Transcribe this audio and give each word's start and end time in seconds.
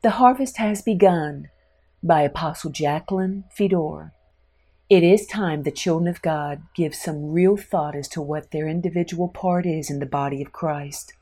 The 0.00 0.10
Harvest 0.10 0.58
Has 0.58 0.80
Begun 0.80 1.48
by 2.04 2.20
Apostle 2.22 2.70
Jacqueline 2.70 3.42
Fedor. 3.50 4.12
It 4.88 5.02
is 5.02 5.26
time 5.26 5.64
the 5.64 5.72
children 5.72 6.06
of 6.06 6.22
God 6.22 6.62
give 6.72 6.94
some 6.94 7.32
real 7.32 7.56
thought 7.56 7.96
as 7.96 8.06
to 8.10 8.22
what 8.22 8.52
their 8.52 8.68
individual 8.68 9.26
part 9.26 9.66
is 9.66 9.90
in 9.90 9.98
the 9.98 10.06
body 10.06 10.40
of 10.40 10.52
Christ. 10.52 11.14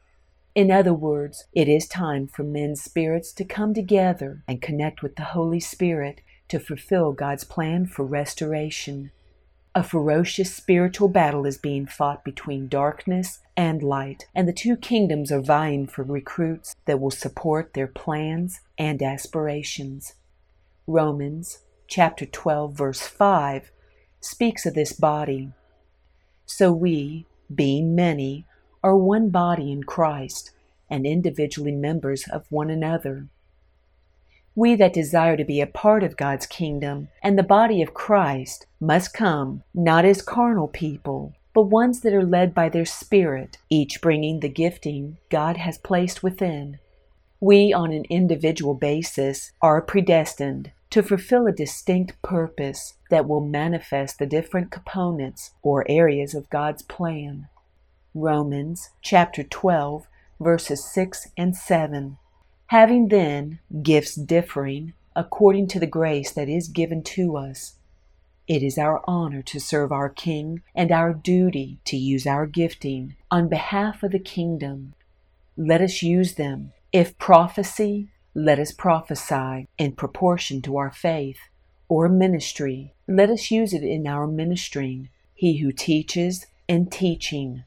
In 0.55 0.71
other 0.71 0.93
words, 0.93 1.47
it 1.55 1.71
is 1.71 1.89
time 1.89 2.27
for 2.27 2.43
men's 2.43 2.83
spirits 2.83 3.33
to 3.33 3.47
come 3.47 3.73
together 3.73 4.43
and 4.47 4.61
connect 4.61 5.03
with 5.03 5.17
the 5.17 5.25
Holy 5.25 5.61
Spirit 5.61 6.21
to 6.49 6.61
fulfill 6.61 7.13
God's 7.13 7.45
plan 7.45 7.87
for 7.87 8.05
restoration. 8.05 9.11
A 9.75 9.83
ferocious 9.83 10.55
spiritual 10.55 11.09
battle 11.09 11.47
is 11.47 11.57
being 11.57 11.87
fought 11.87 12.25
between 12.25 12.69
darkness 12.69 13.41
and 13.57 13.83
light, 13.83 14.27
and 14.35 14.47
the 14.47 14.53
two 14.53 14.77
kingdoms 14.77 15.33
are 15.33 15.41
vying 15.41 15.87
for 15.87 16.03
recruits 16.03 16.77
that 16.85 17.01
will 17.01 17.11
support 17.11 17.73
their 17.73 17.87
plans 17.87 18.61
and 18.79 19.03
aspirations. 19.03 20.15
Romans 20.87 21.61
chapter 21.89 22.27
12 22.27 22.75
verse 22.75 23.03
5 23.03 23.71
speaks 24.21 24.67
of 24.67 24.75
this 24.75 24.93
body. 24.93 25.53
So 26.47 26.73
we, 26.73 27.27
being 27.53 27.95
many, 27.95 28.45
are 28.83 28.97
one 28.97 29.31
body 29.31 29.73
in 29.73 29.85
Christ 29.85 30.53
and 30.89 31.07
individually 31.07 31.73
members 31.73 32.27
of 32.29 32.47
one 32.51 32.71
another. 32.71 33.29
We 34.55 34.75
that 34.77 34.93
desire 34.93 35.37
to 35.37 35.45
be 35.45 35.61
a 35.61 35.67
part 35.67 36.03
of 36.03 36.17
God's 36.17 36.47
kingdom 36.47 37.09
and 37.23 37.39
the 37.39 37.43
body 37.43 37.83
of 37.83 37.95
Christ 37.95 38.67
must 38.81 39.13
come 39.13 39.63
not 39.75 40.05
as 40.05 40.23
carnal 40.23 40.69
people, 40.69 41.35
but 41.53 41.63
ones 41.63 42.01
that 42.01 42.15
are 42.15 42.25
led 42.25 42.55
by 42.55 42.69
their 42.69 42.85
Spirit, 42.85 43.59
each 43.69 44.01
bringing 44.01 44.41
the 44.41 44.49
gifting 44.49 45.19
God 45.31 45.59
has 45.59 45.79
placed 45.79 46.23
within. 46.23 46.79
We, 47.41 47.73
on 47.73 47.93
an 47.93 48.05
individual 48.09 48.75
basis, 48.75 49.53
are 49.61 49.83
predestined 49.83 50.73
to 50.91 51.03
fulfill 51.03 51.47
a 51.47 51.53
distinct 51.53 52.21
purpose 52.23 52.95
that 53.11 53.29
will 53.29 53.41
manifest 53.41 54.19
the 54.19 54.27
different 54.27 54.71
components 54.71 55.51
or 55.63 55.85
areas 55.89 56.35
of 56.35 56.49
God's 56.49 56.83
plan. 56.83 57.49
Romans 58.15 58.91
chapter 59.03 59.43
12, 59.43 60.07
verses 60.41 60.85
6 60.91 61.29
and 61.37 61.55
7. 61.55 62.17
Having 62.69 63.09
then 63.09 63.59
gifts 63.83 64.15
differing 64.15 64.95
according 65.15 65.69
to 65.69 65.79
the 65.79 65.87
grace 65.87 66.33
that 66.33 66.49
is 66.49 66.69
given 66.69 67.03
to 67.03 67.37
us, 67.37 67.77
it 68.49 68.63
is 68.63 68.79
our 68.79 69.03
honor 69.07 69.43
to 69.43 69.61
serve 69.61 69.93
our 69.93 70.09
King 70.09 70.63
and 70.75 70.93
our 70.93 71.13
duty 71.13 71.79
to 71.85 71.97
use 71.97 72.27
our 72.27 72.47
gifting 72.47 73.17
on 73.31 73.49
behalf 73.49 74.03
of 74.03 74.13
the 74.13 74.19
kingdom. 74.19 74.95
Let 75.57 75.81
us 75.81 76.03
use 76.03 76.35
them. 76.35 76.73
If 76.97 77.19
prophecy, 77.19 78.09
let 78.35 78.59
us 78.59 78.73
prophesy 78.73 79.69
in 79.77 79.93
proportion 79.97 80.63
to 80.63 80.79
our 80.79 80.91
faith. 80.91 81.37
Or 81.91 82.09
ministry, 82.09 82.95
let 83.07 83.29
us 83.29 83.51
use 83.51 83.75
it 83.75 83.83
in 83.83 84.07
our 84.07 84.27
ministering. 84.27 85.11
He 85.35 85.59
who 85.59 85.73
teaches 85.73 86.47
in 86.67 86.89
teaching. 86.89 87.65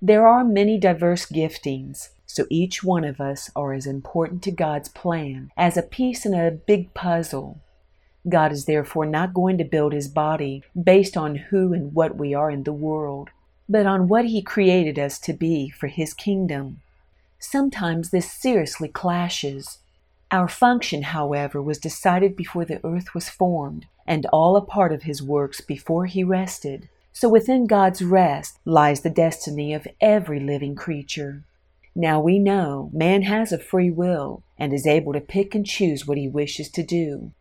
There 0.00 0.26
are 0.26 0.44
many 0.44 0.78
diverse 0.78 1.26
giftings, 1.26 2.08
so 2.24 2.46
each 2.48 2.82
one 2.82 3.04
of 3.04 3.20
us 3.20 3.50
are 3.54 3.74
as 3.74 3.84
important 3.84 4.42
to 4.44 4.50
God's 4.50 4.88
plan 4.88 5.50
as 5.58 5.76
a 5.76 5.82
piece 5.82 6.24
in 6.24 6.32
a 6.32 6.50
big 6.50 6.94
puzzle. 6.94 7.60
God 8.26 8.50
is 8.50 8.64
therefore 8.64 9.04
not 9.04 9.34
going 9.34 9.58
to 9.58 9.64
build 9.64 9.92
his 9.92 10.08
body 10.08 10.62
based 10.82 11.18
on 11.18 11.36
who 11.36 11.74
and 11.74 11.92
what 11.92 12.16
we 12.16 12.32
are 12.32 12.50
in 12.50 12.62
the 12.62 12.72
world, 12.72 13.28
but 13.68 13.84
on 13.84 14.08
what 14.08 14.24
he 14.24 14.40
created 14.40 14.98
us 14.98 15.18
to 15.18 15.34
be 15.34 15.68
for 15.68 15.88
his 15.88 16.14
kingdom. 16.14 16.80
Sometimes 17.44 18.08
this 18.10 18.32
seriously 18.32 18.88
clashes. 18.88 19.78
Our 20.30 20.48
function, 20.48 21.02
however, 21.02 21.62
was 21.62 21.78
decided 21.78 22.34
before 22.36 22.64
the 22.64 22.80
earth 22.84 23.14
was 23.14 23.28
formed, 23.28 23.86
and 24.06 24.26
all 24.32 24.56
a 24.56 24.64
part 24.64 24.92
of 24.92 25.02
his 25.02 25.22
works 25.22 25.60
before 25.60 26.06
he 26.06 26.24
rested. 26.24 26.88
So 27.12 27.28
within 27.28 27.66
God's 27.66 28.02
rest 28.02 28.58
lies 28.64 29.02
the 29.02 29.10
destiny 29.10 29.74
of 29.74 29.86
every 30.00 30.40
living 30.40 30.74
creature. 30.74 31.44
Now 31.94 32.18
we 32.18 32.38
know 32.38 32.90
man 32.92 33.22
has 33.22 33.52
a 33.52 33.58
free 33.58 33.90
will 33.90 34.42
and 34.58 34.72
is 34.72 34.86
able 34.86 35.12
to 35.12 35.20
pick 35.20 35.54
and 35.54 35.66
choose 35.66 36.06
what 36.06 36.18
he 36.18 36.26
wishes 36.26 36.70
to 36.70 36.82
do. 36.82 37.32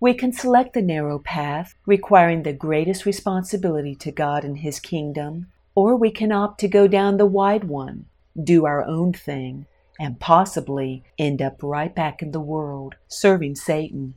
We 0.00 0.14
can 0.14 0.32
select 0.32 0.74
the 0.74 0.82
narrow 0.82 1.20
path, 1.20 1.74
requiring 1.86 2.42
the 2.42 2.52
greatest 2.52 3.06
responsibility 3.06 3.94
to 3.94 4.10
God 4.10 4.44
and 4.44 4.58
His 4.58 4.80
kingdom, 4.80 5.46
or 5.74 5.96
we 5.96 6.10
can 6.10 6.32
opt 6.32 6.60
to 6.60 6.68
go 6.68 6.86
down 6.86 7.16
the 7.16 7.24
wide 7.24 7.64
one, 7.64 8.06
do 8.42 8.66
our 8.66 8.82
own 8.84 9.12
thing, 9.12 9.66
and 9.98 10.20
possibly 10.20 11.04
end 11.18 11.40
up 11.40 11.62
right 11.62 11.94
back 11.94 12.22
in 12.22 12.32
the 12.32 12.40
world, 12.40 12.96
serving 13.06 13.54
Satan. 13.54 14.14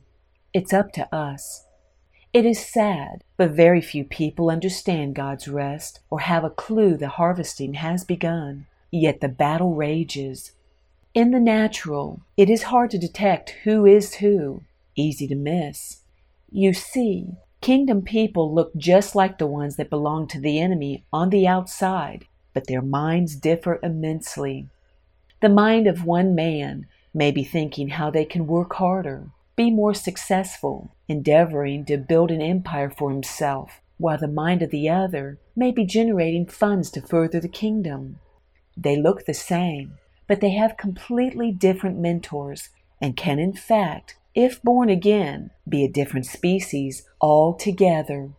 It's 0.52 0.72
up 0.72 0.92
to 0.92 1.14
us. 1.14 1.64
It 2.32 2.44
is 2.44 2.64
sad, 2.64 3.24
but 3.36 3.52
very 3.52 3.80
few 3.80 4.04
people 4.04 4.50
understand 4.50 5.14
God's 5.14 5.48
rest 5.48 6.00
or 6.10 6.20
have 6.20 6.44
a 6.44 6.50
clue 6.50 6.96
the 6.96 7.08
harvesting 7.08 7.74
has 7.74 8.04
begun. 8.04 8.66
Yet 8.90 9.20
the 9.20 9.28
battle 9.28 9.74
rages. 9.74 10.52
In 11.14 11.30
the 11.30 11.40
natural, 11.40 12.20
it 12.36 12.50
is 12.50 12.64
hard 12.64 12.90
to 12.90 12.98
detect 12.98 13.56
who 13.64 13.86
is 13.86 14.16
who, 14.16 14.62
easy 14.94 15.26
to 15.28 15.34
miss. 15.34 16.02
You 16.50 16.72
see, 16.72 17.32
kingdom 17.60 18.02
people 18.02 18.54
look 18.54 18.74
just 18.76 19.14
like 19.14 19.38
the 19.38 19.46
ones 19.46 19.76
that 19.76 19.90
belong 19.90 20.28
to 20.28 20.40
the 20.40 20.60
enemy 20.60 21.04
on 21.12 21.30
the 21.30 21.46
outside, 21.46 22.26
but 22.54 22.66
their 22.66 22.82
minds 22.82 23.36
differ 23.36 23.78
immensely. 23.82 24.68
The 25.40 25.48
mind 25.48 25.86
of 25.86 26.04
one 26.04 26.34
man 26.34 26.86
may 27.14 27.30
be 27.30 27.44
thinking 27.44 27.88
how 27.90 28.10
they 28.10 28.24
can 28.24 28.46
work 28.46 28.74
harder, 28.74 29.30
be 29.56 29.70
more 29.70 29.94
successful, 29.94 30.90
endeavoring 31.08 31.84
to 31.86 31.96
build 31.96 32.30
an 32.30 32.40
empire 32.40 32.90
for 32.90 33.10
himself, 33.10 33.80
while 33.98 34.18
the 34.18 34.28
mind 34.28 34.62
of 34.62 34.70
the 34.70 34.88
other 34.88 35.38
may 35.56 35.70
be 35.70 35.84
generating 35.84 36.46
funds 36.46 36.90
to 36.90 37.00
further 37.00 37.40
the 37.40 37.48
kingdom. 37.48 38.18
They 38.76 38.96
look 38.96 39.26
the 39.26 39.34
same, 39.34 39.98
but 40.26 40.40
they 40.40 40.50
have 40.50 40.76
completely 40.76 41.50
different 41.50 41.98
mentors 41.98 42.68
and 43.00 43.16
can, 43.16 43.38
in 43.38 43.52
fact, 43.52 44.16
if 44.34 44.62
born 44.62 44.88
again, 44.88 45.50
be 45.68 45.84
a 45.84 45.90
different 45.90 46.26
species 46.26 47.02
altogether. 47.20 48.30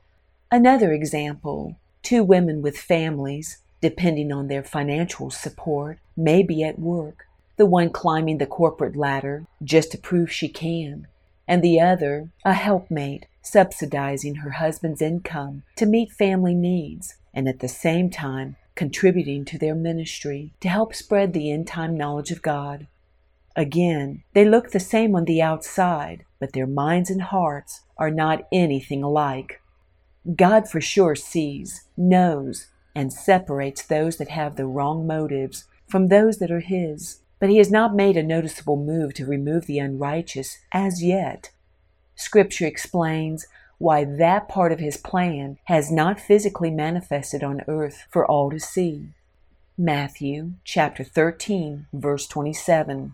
Another 0.52 0.94
example 0.94 1.78
two 2.02 2.24
women 2.24 2.62
with 2.62 2.78
families, 2.78 3.58
depending 3.82 4.32
on 4.32 4.48
their 4.48 4.64
financial 4.64 5.30
support, 5.30 6.00
may 6.16 6.44
be 6.44 6.64
at 6.64 6.80
work, 6.80 7.26
the 7.58 7.66
one 7.66 7.90
climbing 7.90 8.38
the 8.38 8.46
corporate 8.46 8.96
ladder 8.96 9.46
just 9.64 9.92
to 9.92 9.98
prove 9.98 10.32
she 10.32 10.48
can, 10.48 11.08
and 11.48 11.62
the 11.62 11.80
other 11.80 12.30
a 12.46 12.54
helpmate 12.54 13.26
subsidizing 13.42 14.36
her 14.36 14.52
husband's 14.52 15.02
income 15.02 15.64
to 15.76 15.86
meet 15.86 16.12
family 16.12 16.54
needs 16.54 17.16
and 17.34 17.48
at 17.48 17.60
the 17.60 17.68
same 17.68 18.10
time 18.10 18.56
contributing 18.76 19.44
to 19.44 19.58
their 19.58 19.76
ministry 19.76 20.54
to 20.62 20.70
help 20.70 20.96
spread 20.96 21.34
the 21.34 21.52
end 21.52 21.68
time 21.68 21.98
knowledge 21.98 22.32
of 22.32 22.42
God. 22.42 22.88
Again, 23.56 24.24
they 24.34 24.46
look 24.46 24.72
the 24.72 24.80
same 24.80 25.16
on 25.16 25.26
the 25.26 25.42
outside, 25.42 26.24
but 26.40 26.54
their 26.54 26.68
minds 26.68 27.10
and 27.10 27.22
hearts 27.22 27.82
are 27.98 28.12
not 28.12 28.48
anything 28.54 29.04
alike. 29.04 29.62
God 30.36 30.70
for 30.70 30.80
sure 30.80 31.16
sees, 31.16 31.86
knows, 31.98 32.68
and 33.00 33.14
separates 33.14 33.82
those 33.82 34.18
that 34.18 34.28
have 34.28 34.58
the 34.58 34.66
wrong 34.66 35.08
motives 35.08 35.64
from 35.88 36.10
those 36.10 36.38
that 36.40 36.52
are 36.52 36.60
His, 36.60 37.22
but 37.40 37.50
He 37.50 37.58
has 37.58 37.72
not 37.72 37.96
made 37.96 38.18
a 38.18 38.24
noticeable 38.24 38.76
move 38.76 39.14
to 39.14 39.26
remove 39.26 39.68
the 39.68 39.80
unrighteous 39.80 40.58
as 40.74 41.02
yet. 41.02 41.52
Scripture 42.16 42.66
explains 42.66 43.48
why 43.78 44.04
that 44.04 44.50
part 44.50 44.74
of 44.74 44.80
his 44.80 44.98
plan 44.98 45.58
has 45.66 45.90
not 45.90 46.20
physically 46.20 46.70
manifested 46.70 47.42
on 47.42 47.62
earth 47.70 48.06
for 48.10 48.26
all 48.26 48.50
to 48.50 48.60
see. 48.60 49.08
Matthew 49.78 50.56
chapter 50.66 51.06
13, 51.06 51.88
verse 51.94 52.28
27. 52.28 53.14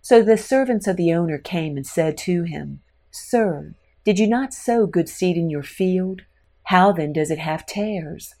So 0.00 0.22
the 0.22 0.36
servants 0.36 0.86
of 0.86 0.96
the 0.96 1.12
owner 1.12 1.38
came 1.38 1.76
and 1.76 1.84
said 1.84 2.16
to 2.18 2.44
him, 2.44 2.82
Sir, 3.10 3.74
did 4.04 4.20
you 4.20 4.28
not 4.28 4.54
sow 4.54 4.86
good 4.86 5.08
seed 5.08 5.36
in 5.36 5.50
your 5.50 5.64
field? 5.64 6.22
How 6.66 6.92
then 6.92 7.12
does 7.12 7.32
it 7.32 7.40
have 7.40 7.66
tares? 7.66 8.36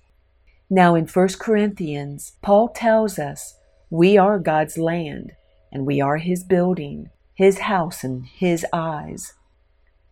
Now 0.68 0.96
in 0.96 1.06
1 1.06 1.28
Corinthians, 1.38 2.32
Paul 2.42 2.68
tells 2.68 3.20
us 3.20 3.56
we 3.88 4.18
are 4.18 4.38
God's 4.38 4.76
land, 4.76 5.32
and 5.70 5.86
we 5.86 6.00
are 6.00 6.16
his 6.16 6.42
building, 6.42 7.10
his 7.34 7.60
house 7.60 8.02
and 8.02 8.26
his 8.26 8.66
eyes. 8.72 9.34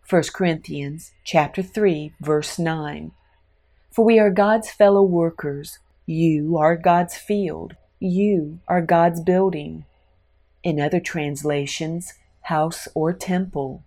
1 0.09 0.23
Corinthians 0.33 1.11
chapter 1.25 1.61
3 1.61 2.13
verse 2.21 2.57
9. 2.57 3.11
For 3.91 4.05
we 4.05 4.17
are 4.19 4.29
God's 4.29 4.69
fellow 4.69 5.03
workers. 5.03 5.79
You 6.05 6.57
are 6.57 6.77
God's 6.77 7.17
field. 7.17 7.75
You 7.99 8.59
are 8.67 8.81
God's 8.81 9.21
building. 9.21 9.85
In 10.63 10.79
other 10.79 10.99
translations, 10.99 12.13
house 12.41 12.87
or 12.93 13.11
temple. 13.11 13.84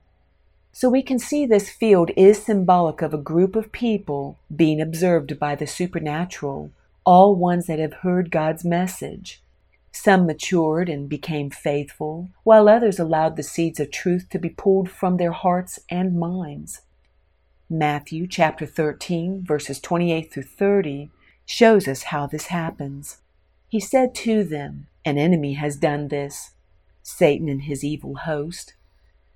So 0.73 0.89
we 0.89 1.03
can 1.03 1.19
see 1.19 1.45
this 1.47 1.71
field 1.71 2.11
is 2.17 2.43
symbolic 2.43 3.03
of 3.03 3.13
a 3.13 3.19
group 3.19 3.57
of 3.57 3.73
people 3.73 4.39
being 4.55 4.81
observed 4.81 5.39
by 5.39 5.55
the 5.55 5.67
supernatural, 5.67 6.71
all 7.05 7.35
ones 7.35 7.67
that 7.67 7.79
have 7.79 7.95
heard 7.95 8.31
God's 8.31 8.65
message. 8.65 9.43
Some 9.93 10.27
matured 10.27 10.89
and 10.89 11.09
became 11.09 11.51
faithful, 11.51 12.29
while 12.45 12.69
others 12.69 12.99
allowed 12.99 13.37
the 13.37 13.43
seeds 13.43 13.81
of 13.81 13.91
truth 13.91 14.29
to 14.31 14.39
be 14.39 14.51
pulled 14.51 14.91
from 14.91 15.17
their 15.17 15.33
hearts 15.33 15.81
and 15.91 16.19
minds. 16.19 16.83
Matthew 17.71 18.27
chapter 18.27 18.65
13, 18.65 19.45
verses 19.45 19.81
28 19.81 20.33
through 20.33 20.45
30, 20.45 21.11
shows 21.45 21.89
us 21.89 22.05
how 22.05 22.27
this 22.27 22.47
happens. 22.47 23.19
He 23.69 23.81
said 23.81 24.15
to 24.17 24.45
them, 24.45 24.87
An 25.05 25.19
enemy 25.19 25.55
has 25.55 25.77
done 25.77 26.09
this, 26.09 26.53
Satan 27.03 27.49
and 27.49 27.63
his 27.63 27.83
evil 27.83 28.15
host. 28.15 28.75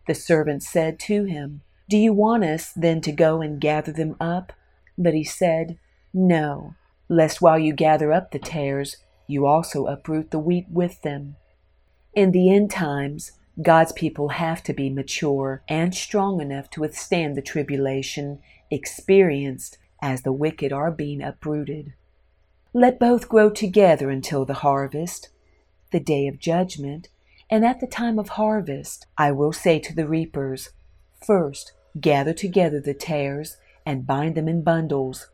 The 0.06 0.14
servant 0.14 0.62
said 0.62 0.98
to 1.00 1.24
him, 1.24 1.62
Do 1.88 1.96
you 1.96 2.12
want 2.12 2.44
us 2.44 2.72
then 2.72 3.00
to 3.02 3.12
go 3.12 3.40
and 3.40 3.60
gather 3.60 3.92
them 3.92 4.16
up? 4.20 4.52
But 4.98 5.14
he 5.14 5.24
said, 5.24 5.78
No, 6.12 6.74
lest 7.08 7.40
while 7.40 7.58
you 7.58 7.72
gather 7.72 8.12
up 8.12 8.30
the 8.30 8.38
tares, 8.38 8.96
you 9.26 9.46
also 9.46 9.86
uproot 9.86 10.30
the 10.30 10.38
wheat 10.38 10.66
with 10.70 11.02
them. 11.02 11.36
In 12.14 12.32
the 12.32 12.52
end 12.52 12.70
times, 12.70 13.32
God's 13.60 13.92
people 13.92 14.30
have 14.30 14.62
to 14.64 14.72
be 14.72 14.90
mature 14.90 15.62
and 15.68 15.94
strong 15.94 16.40
enough 16.40 16.70
to 16.70 16.80
withstand 16.80 17.36
the 17.36 17.42
tribulation 17.42 18.40
experienced 18.70 19.78
as 20.00 20.22
the 20.22 20.32
wicked 20.32 20.72
are 20.72 20.90
being 20.90 21.22
uprooted. 21.22 21.92
Let 22.72 22.98
both 22.98 23.28
grow 23.28 23.50
together 23.50 24.10
until 24.10 24.44
the 24.44 24.54
harvest, 24.54 25.28
the 25.90 26.00
day 26.00 26.26
of 26.26 26.38
judgment, 26.38 27.08
and 27.52 27.66
at 27.66 27.80
the 27.80 27.86
time 27.86 28.18
of 28.18 28.30
harvest 28.30 29.04
I 29.18 29.30
will 29.30 29.52
say 29.52 29.78
to 29.80 29.94
the 29.94 30.08
reapers, 30.08 30.70
First, 31.22 31.72
gather 32.00 32.32
together 32.32 32.80
the 32.80 32.94
tares 32.94 33.58
and 33.84 34.06
bind 34.06 34.36
them 34.36 34.48
in 34.48 34.62
bundles. 34.62 35.28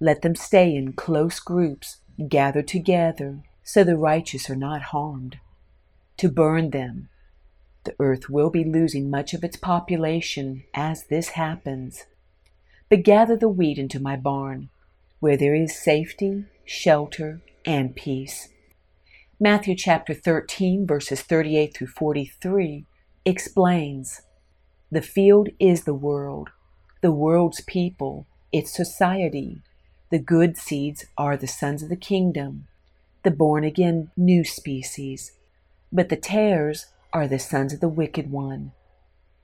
Let 0.00 0.22
them 0.22 0.34
stay 0.34 0.74
in 0.74 0.94
close 0.94 1.38
groups, 1.38 1.98
gathered 2.28 2.66
together, 2.66 3.44
so 3.62 3.84
the 3.84 3.96
righteous 3.96 4.50
are 4.50 4.56
not 4.56 4.82
harmed. 4.90 5.38
To 6.16 6.28
burn 6.28 6.70
them. 6.70 7.08
The 7.84 7.94
earth 8.00 8.28
will 8.28 8.50
be 8.50 8.64
losing 8.64 9.08
much 9.08 9.32
of 9.32 9.44
its 9.44 9.56
population 9.56 10.64
as 10.74 11.04
this 11.04 11.30
happens. 11.30 12.04
But 12.88 13.04
gather 13.04 13.36
the 13.36 13.48
wheat 13.48 13.78
into 13.78 14.00
my 14.00 14.16
barn, 14.16 14.70
where 15.20 15.36
there 15.36 15.54
is 15.54 15.80
safety, 15.80 16.46
shelter, 16.64 17.42
and 17.64 17.94
peace. 17.94 18.48
Matthew 19.42 19.74
chapter 19.74 20.12
13, 20.12 20.86
verses 20.86 21.22
38 21.22 21.74
through 21.74 21.86
43 21.86 22.84
explains 23.24 24.20
The 24.92 25.00
field 25.00 25.48
is 25.58 25.84
the 25.84 25.94
world, 25.94 26.50
the 27.00 27.10
world's 27.10 27.62
people, 27.62 28.26
its 28.52 28.70
society. 28.70 29.62
The 30.10 30.18
good 30.18 30.58
seeds 30.58 31.06
are 31.16 31.38
the 31.38 31.46
sons 31.46 31.82
of 31.82 31.88
the 31.88 31.96
kingdom, 31.96 32.66
the 33.22 33.30
born 33.30 33.64
again 33.64 34.10
new 34.14 34.44
species. 34.44 35.32
But 35.90 36.10
the 36.10 36.16
tares 36.16 36.88
are 37.10 37.26
the 37.26 37.38
sons 37.38 37.72
of 37.72 37.80
the 37.80 37.88
wicked 37.88 38.30
one. 38.30 38.72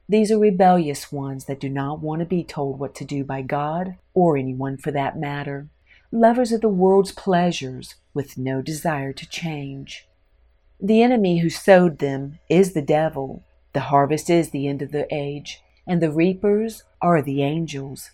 These 0.07 0.31
are 0.31 0.39
rebellious 0.39 1.11
ones 1.11 1.47
that 1.47 1.59
do 1.59 1.71
not 1.71 2.01
want 2.01 2.21
to 2.21 2.27
be 2.27 2.45
told 2.45 2.79
what 2.79 2.95
to 2.97 3.07
do 3.07 3.25
by 3.25 3.41
God 3.41 3.97
or 4.13 4.37
anyone 4.37 4.77
for 4.77 4.91
that 4.91 5.19
matter 5.19 5.71
lovers 6.13 6.53
of 6.53 6.61
the 6.61 6.69
world's 6.69 7.13
pleasures 7.13 7.97
with 8.17 8.37
no 8.37 8.61
desire 8.61 9.13
to 9.13 9.29
change. 9.29 10.09
The 10.81 11.03
enemy 11.03 11.39
who 11.39 11.51
sowed 11.51 11.99
them 11.99 12.41
is 12.49 12.73
the 12.73 12.83
devil. 12.83 13.45
The 13.73 13.81
harvest 13.93 14.29
is 14.29 14.51
the 14.51 14.67
end 14.67 14.83
of 14.83 14.91
the 14.91 15.07
age, 15.15 15.63
and 15.87 16.03
the 16.03 16.11
reapers 16.11 16.83
are 17.01 17.23
the 17.23 17.43
angels. 17.43 18.11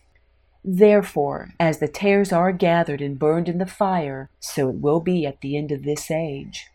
Therefore, 0.65 1.55
as 1.59 1.79
the 1.79 1.89
tares 1.89 2.33
are 2.33 2.53
gathered 2.53 3.01
and 3.01 3.19
burned 3.19 3.49
in 3.49 3.59
the 3.59 3.67
fire, 3.67 4.29
so 4.39 4.69
it 4.69 4.77
will 4.77 5.01
be 5.01 5.27
at 5.27 5.41
the 5.41 5.57
end 5.57 5.73
of 5.73 5.83
this 5.83 6.11
age. 6.11 6.67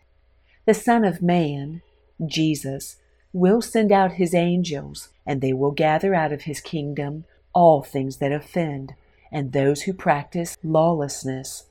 The 0.66 0.74
Son 0.74 1.04
of 1.04 1.22
Man, 1.22 1.80
Jesus, 2.26 2.96
will 3.32 3.62
send 3.62 3.92
out 3.92 4.12
his 4.12 4.34
angels, 4.34 5.08
and 5.26 5.40
they 5.40 5.52
will 5.52 5.70
gather 5.70 6.14
out 6.14 6.32
of 6.32 6.42
his 6.42 6.60
kingdom 6.60 7.24
all 7.54 7.82
things 7.82 8.18
that 8.18 8.32
offend 8.32 8.94
and 9.32 9.52
those 9.52 9.82
who 9.82 9.92
practice 9.92 10.56
lawlessness. 10.62 11.64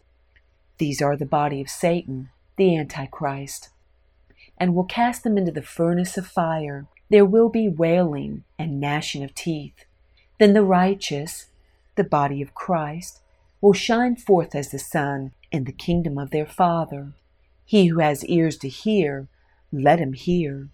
These 0.77 1.01
are 1.01 1.17
the 1.17 1.25
body 1.25 1.59
of 1.61 1.69
Satan, 1.69 2.29
the 2.55 2.75
Antichrist, 2.77 3.69
and 4.57 4.75
will 4.75 4.83
cast 4.83 5.23
them 5.23 5.37
into 5.37 5.51
the 5.51 5.61
furnace 5.61 6.17
of 6.17 6.27
fire. 6.27 6.85
There 7.09 7.25
will 7.25 7.49
be 7.49 7.67
wailing 7.67 8.43
and 8.59 8.79
gnashing 8.79 9.23
of 9.23 9.33
teeth. 9.33 9.85
Then 10.39 10.53
the 10.53 10.63
righteous, 10.63 11.47
the 11.95 12.03
body 12.03 12.41
of 12.41 12.53
Christ, 12.53 13.21
will 13.61 13.73
shine 13.73 14.15
forth 14.15 14.53
as 14.53 14.69
the 14.69 14.79
sun 14.79 15.31
in 15.51 15.63
the 15.63 15.71
kingdom 15.71 16.17
of 16.17 16.29
their 16.29 16.45
Father. 16.45 17.13
He 17.65 17.87
who 17.87 17.99
has 17.99 18.23
ears 18.25 18.57
to 18.57 18.69
hear, 18.69 19.27
let 19.71 19.99
him 19.99 20.13
hear. 20.13 20.69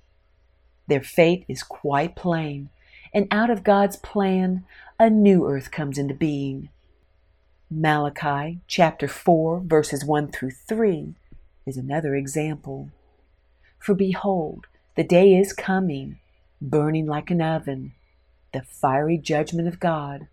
Their 0.87 1.01
fate 1.01 1.45
is 1.47 1.63
quite 1.63 2.15
plain, 2.15 2.69
and 3.13 3.27
out 3.31 3.49
of 3.49 3.63
God's 3.63 3.95
plan, 3.95 4.65
a 4.99 5.09
new 5.09 5.47
earth 5.47 5.71
comes 5.71 5.97
into 5.97 6.13
being. 6.13 6.69
Malachi 7.75 8.59
chapter 8.67 9.07
4, 9.07 9.61
verses 9.65 10.05
1 10.05 10.31
through 10.31 10.51
3 10.51 11.15
is 11.65 11.75
another 11.75 12.13
example. 12.13 12.91
For 13.79 13.95
behold, 13.95 14.67
the 14.95 15.03
day 15.03 15.33
is 15.33 15.53
coming, 15.53 16.19
burning 16.61 17.07
like 17.07 17.31
an 17.31 17.41
oven, 17.41 17.93
the 18.53 18.61
fiery 18.61 19.17
judgment 19.17 19.67
of 19.67 19.79
God, 19.79 20.27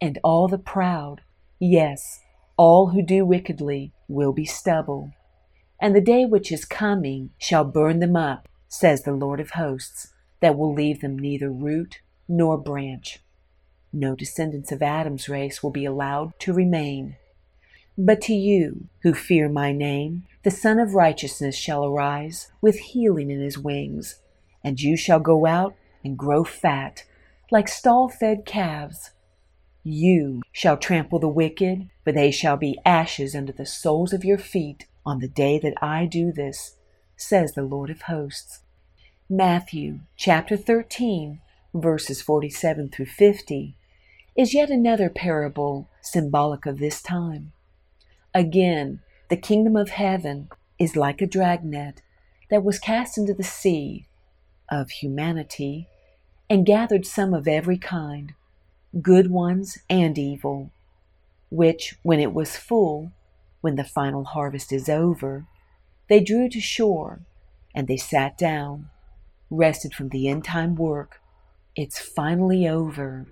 and 0.00 0.18
all 0.24 0.48
the 0.48 0.58
proud, 0.58 1.20
yes, 1.60 2.20
all 2.56 2.88
who 2.88 3.02
do 3.02 3.24
wickedly, 3.24 3.92
will 4.08 4.32
be 4.32 4.44
stubble. 4.44 5.12
And 5.80 5.94
the 5.94 6.00
day 6.00 6.24
which 6.24 6.50
is 6.50 6.64
coming 6.64 7.30
shall 7.38 7.64
burn 7.64 8.00
them 8.00 8.16
up, 8.16 8.48
says 8.66 9.02
the 9.02 9.12
Lord 9.12 9.38
of 9.38 9.50
hosts, 9.50 10.12
that 10.40 10.58
will 10.58 10.74
leave 10.74 11.02
them 11.02 11.16
neither 11.16 11.52
root 11.52 12.00
nor 12.26 12.58
branch. 12.58 13.20
No 13.92 14.14
descendants 14.14 14.70
of 14.70 14.82
Adam's 14.82 15.28
race 15.28 15.62
will 15.62 15.70
be 15.70 15.84
allowed 15.84 16.38
to 16.40 16.52
remain. 16.52 17.16
But 17.98 18.20
to 18.22 18.34
you 18.34 18.88
who 19.02 19.12
fear 19.14 19.48
my 19.48 19.72
name, 19.72 20.26
the 20.44 20.50
Sun 20.50 20.78
of 20.78 20.94
Righteousness 20.94 21.56
shall 21.56 21.84
arise 21.84 22.52
with 22.60 22.78
healing 22.78 23.30
in 23.30 23.40
his 23.40 23.58
wings, 23.58 24.20
and 24.62 24.80
you 24.80 24.96
shall 24.96 25.18
go 25.18 25.44
out 25.44 25.74
and 26.04 26.16
grow 26.16 26.44
fat 26.44 27.04
like 27.50 27.68
stall 27.68 28.08
fed 28.08 28.46
calves. 28.46 29.10
You 29.82 30.42
shall 30.52 30.76
trample 30.76 31.18
the 31.18 31.28
wicked, 31.28 31.90
for 32.04 32.12
they 32.12 32.30
shall 32.30 32.56
be 32.56 32.78
ashes 32.86 33.34
under 33.34 33.52
the 33.52 33.66
soles 33.66 34.12
of 34.12 34.24
your 34.24 34.38
feet 34.38 34.86
on 35.04 35.18
the 35.18 35.28
day 35.28 35.58
that 35.58 35.74
I 35.82 36.06
do 36.06 36.30
this, 36.30 36.76
says 37.16 37.54
the 37.54 37.62
Lord 37.62 37.90
of 37.90 38.02
hosts. 38.02 38.60
Matthew 39.28 40.00
chapter 40.16 40.56
13, 40.56 41.40
verses 41.74 42.22
47 42.22 42.90
through 42.90 43.06
50 43.06 43.76
is 44.40 44.54
yet 44.54 44.70
another 44.70 45.10
parable 45.10 45.86
symbolic 46.00 46.64
of 46.64 46.78
this 46.78 47.02
time. 47.02 47.52
Again, 48.32 49.00
the 49.28 49.36
kingdom 49.36 49.76
of 49.76 49.90
heaven 49.90 50.48
is 50.78 50.96
like 50.96 51.20
a 51.20 51.26
dragnet 51.26 52.00
that 52.48 52.64
was 52.64 52.78
cast 52.78 53.18
into 53.18 53.34
the 53.34 53.42
sea 53.42 54.06
of 54.70 54.88
humanity 54.88 55.88
and 56.48 56.64
gathered 56.64 57.04
some 57.04 57.34
of 57.34 57.46
every 57.46 57.76
kind, 57.76 58.32
good 59.02 59.30
ones 59.30 59.76
and 59.90 60.16
evil, 60.16 60.70
which, 61.50 61.96
when 62.02 62.18
it 62.18 62.32
was 62.32 62.56
full, 62.56 63.12
when 63.60 63.76
the 63.76 63.84
final 63.84 64.24
harvest 64.24 64.72
is 64.72 64.88
over, 64.88 65.44
they 66.08 66.18
drew 66.18 66.48
to 66.48 66.60
shore 66.60 67.20
and 67.74 67.88
they 67.88 67.98
sat 67.98 68.38
down, 68.38 68.88
rested 69.50 69.92
from 69.92 70.08
the 70.08 70.28
end 70.28 70.44
time 70.44 70.76
work. 70.76 71.20
It's 71.76 71.98
finally 71.98 72.66
over 72.66 73.26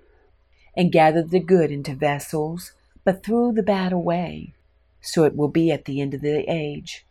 and 0.78 0.92
gathered 0.92 1.30
the 1.30 1.40
good 1.40 1.72
into 1.72 1.92
vessels, 1.92 2.70
but 3.02 3.24
threw 3.24 3.52
the 3.52 3.64
bad 3.64 3.92
away. 3.92 4.54
So 5.00 5.24
it 5.24 5.34
will 5.34 5.48
be 5.48 5.72
at 5.72 5.86
the 5.86 6.00
end 6.00 6.14
of 6.14 6.20
the 6.20 6.48
age. 6.48 7.04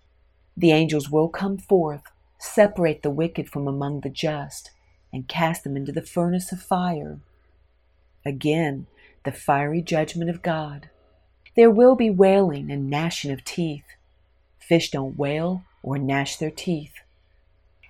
The 0.55 0.71
angels 0.71 1.09
will 1.09 1.27
come 1.27 1.57
forth, 1.57 2.03
separate 2.39 3.03
the 3.03 3.09
wicked 3.09 3.49
from 3.49 3.67
among 3.67 4.01
the 4.01 4.09
just, 4.09 4.71
and 5.11 5.27
cast 5.27 5.65
them 5.65 5.75
into 5.75 5.91
the 5.91 6.01
furnace 6.01 6.53
of 6.53 6.61
fire. 6.61 7.19
Again, 8.25 8.87
the 9.25 9.33
fiery 9.33 9.81
judgment 9.81 10.29
of 10.29 10.41
God. 10.41 10.89
There 11.57 11.71
will 11.71 11.95
be 11.95 12.09
wailing 12.09 12.71
and 12.71 12.89
gnashing 12.89 13.31
of 13.31 13.43
teeth. 13.43 13.83
Fish 14.59 14.91
don't 14.91 15.17
wail 15.17 15.63
or 15.83 15.97
gnash 15.97 16.37
their 16.37 16.51
teeth. 16.51 16.93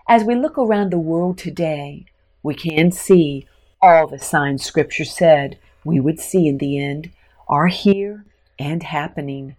As 0.10 0.24
we 0.24 0.34
look 0.34 0.58
around 0.58 0.92
the 0.92 0.98
world 0.98 1.38
today, 1.38 2.06
we 2.42 2.56
can 2.56 2.92
see 2.92 3.46
all 3.80 4.08
the 4.08 4.18
signs 4.18 4.64
Scripture 4.66 5.06
said 5.06 5.60
we 5.88 6.00
would 6.00 6.20
see 6.20 6.48
in 6.48 6.60
the 6.60 6.78
end 6.78 7.10
are 7.48 7.68
here 7.68 8.26
and 8.60 8.84
happening. 8.84 9.56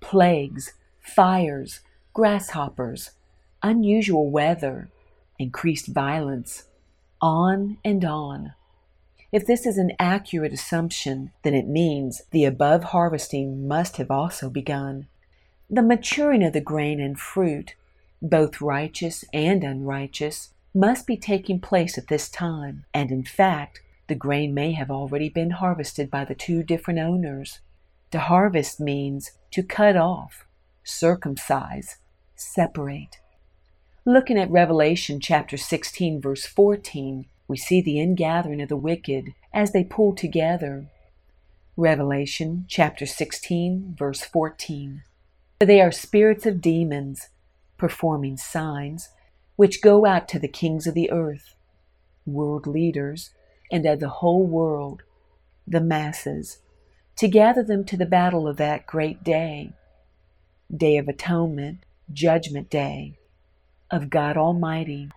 Plagues, 0.00 0.72
fires, 1.00 1.80
grasshoppers, 2.14 3.10
unusual 3.62 4.30
weather, 4.30 4.88
increased 5.38 5.88
violence, 5.88 6.64
on 7.20 7.76
and 7.84 8.04
on. 8.04 8.54
If 9.32 9.46
this 9.46 9.66
is 9.66 9.78
an 9.78 9.92
accurate 9.98 10.52
assumption, 10.52 11.32
then 11.42 11.54
it 11.54 11.68
means 11.68 12.22
the 12.30 12.44
above 12.44 12.84
harvesting 12.84 13.68
must 13.68 13.96
have 13.98 14.10
also 14.10 14.50
begun. 14.50 15.06
The 15.68 15.82
maturing 15.82 16.42
of 16.42 16.52
the 16.52 16.60
grain 16.60 17.00
and 17.00 17.18
fruit, 17.18 17.74
both 18.20 18.60
righteous 18.60 19.24
and 19.32 19.62
unrighteous, 19.62 20.50
must 20.74 21.06
be 21.06 21.16
taking 21.16 21.60
place 21.60 21.96
at 21.96 22.08
this 22.08 22.28
time, 22.28 22.84
and 22.92 23.10
in 23.10 23.24
fact, 23.24 23.80
the 24.10 24.16
grain 24.16 24.52
may 24.52 24.72
have 24.72 24.90
already 24.90 25.28
been 25.28 25.52
harvested 25.52 26.10
by 26.10 26.24
the 26.24 26.34
two 26.34 26.64
different 26.64 26.98
owners. 26.98 27.60
To 28.10 28.18
harvest 28.18 28.80
means 28.80 29.30
to 29.52 29.62
cut 29.62 29.96
off, 29.96 30.44
circumcise, 30.82 31.98
separate. 32.34 33.20
Looking 34.04 34.36
at 34.36 34.50
Revelation 34.50 35.20
chapter 35.20 35.56
16, 35.56 36.20
verse 36.20 36.44
14, 36.44 37.26
we 37.46 37.56
see 37.56 37.80
the 37.80 38.00
ingathering 38.00 38.60
of 38.60 38.68
the 38.68 38.76
wicked 38.76 39.32
as 39.54 39.70
they 39.70 39.84
pull 39.84 40.12
together. 40.12 40.86
Revelation 41.76 42.64
chapter 42.66 43.06
16, 43.06 43.94
verse 43.96 44.22
14. 44.22 45.04
For 45.60 45.66
They 45.66 45.80
are 45.80 45.92
spirits 45.92 46.46
of 46.46 46.60
demons, 46.60 47.28
performing 47.78 48.38
signs, 48.38 49.10
which 49.54 49.80
go 49.80 50.04
out 50.04 50.26
to 50.30 50.40
the 50.40 50.48
kings 50.48 50.88
of 50.88 50.94
the 50.94 51.12
earth, 51.12 51.54
world 52.26 52.66
leaders, 52.66 53.30
and 53.70 53.86
of 53.86 54.00
the 54.00 54.08
whole 54.08 54.44
world, 54.44 55.02
the 55.66 55.80
masses, 55.80 56.58
to 57.16 57.28
gather 57.28 57.62
them 57.62 57.84
to 57.84 57.96
the 57.96 58.06
battle 58.06 58.48
of 58.48 58.56
that 58.56 58.86
great 58.86 59.22
day, 59.22 59.72
day 60.74 60.96
of 60.96 61.08
atonement, 61.08 61.80
judgment 62.12 62.70
day, 62.70 63.18
of 63.90 64.10
God 64.10 64.36
Almighty. 64.36 65.10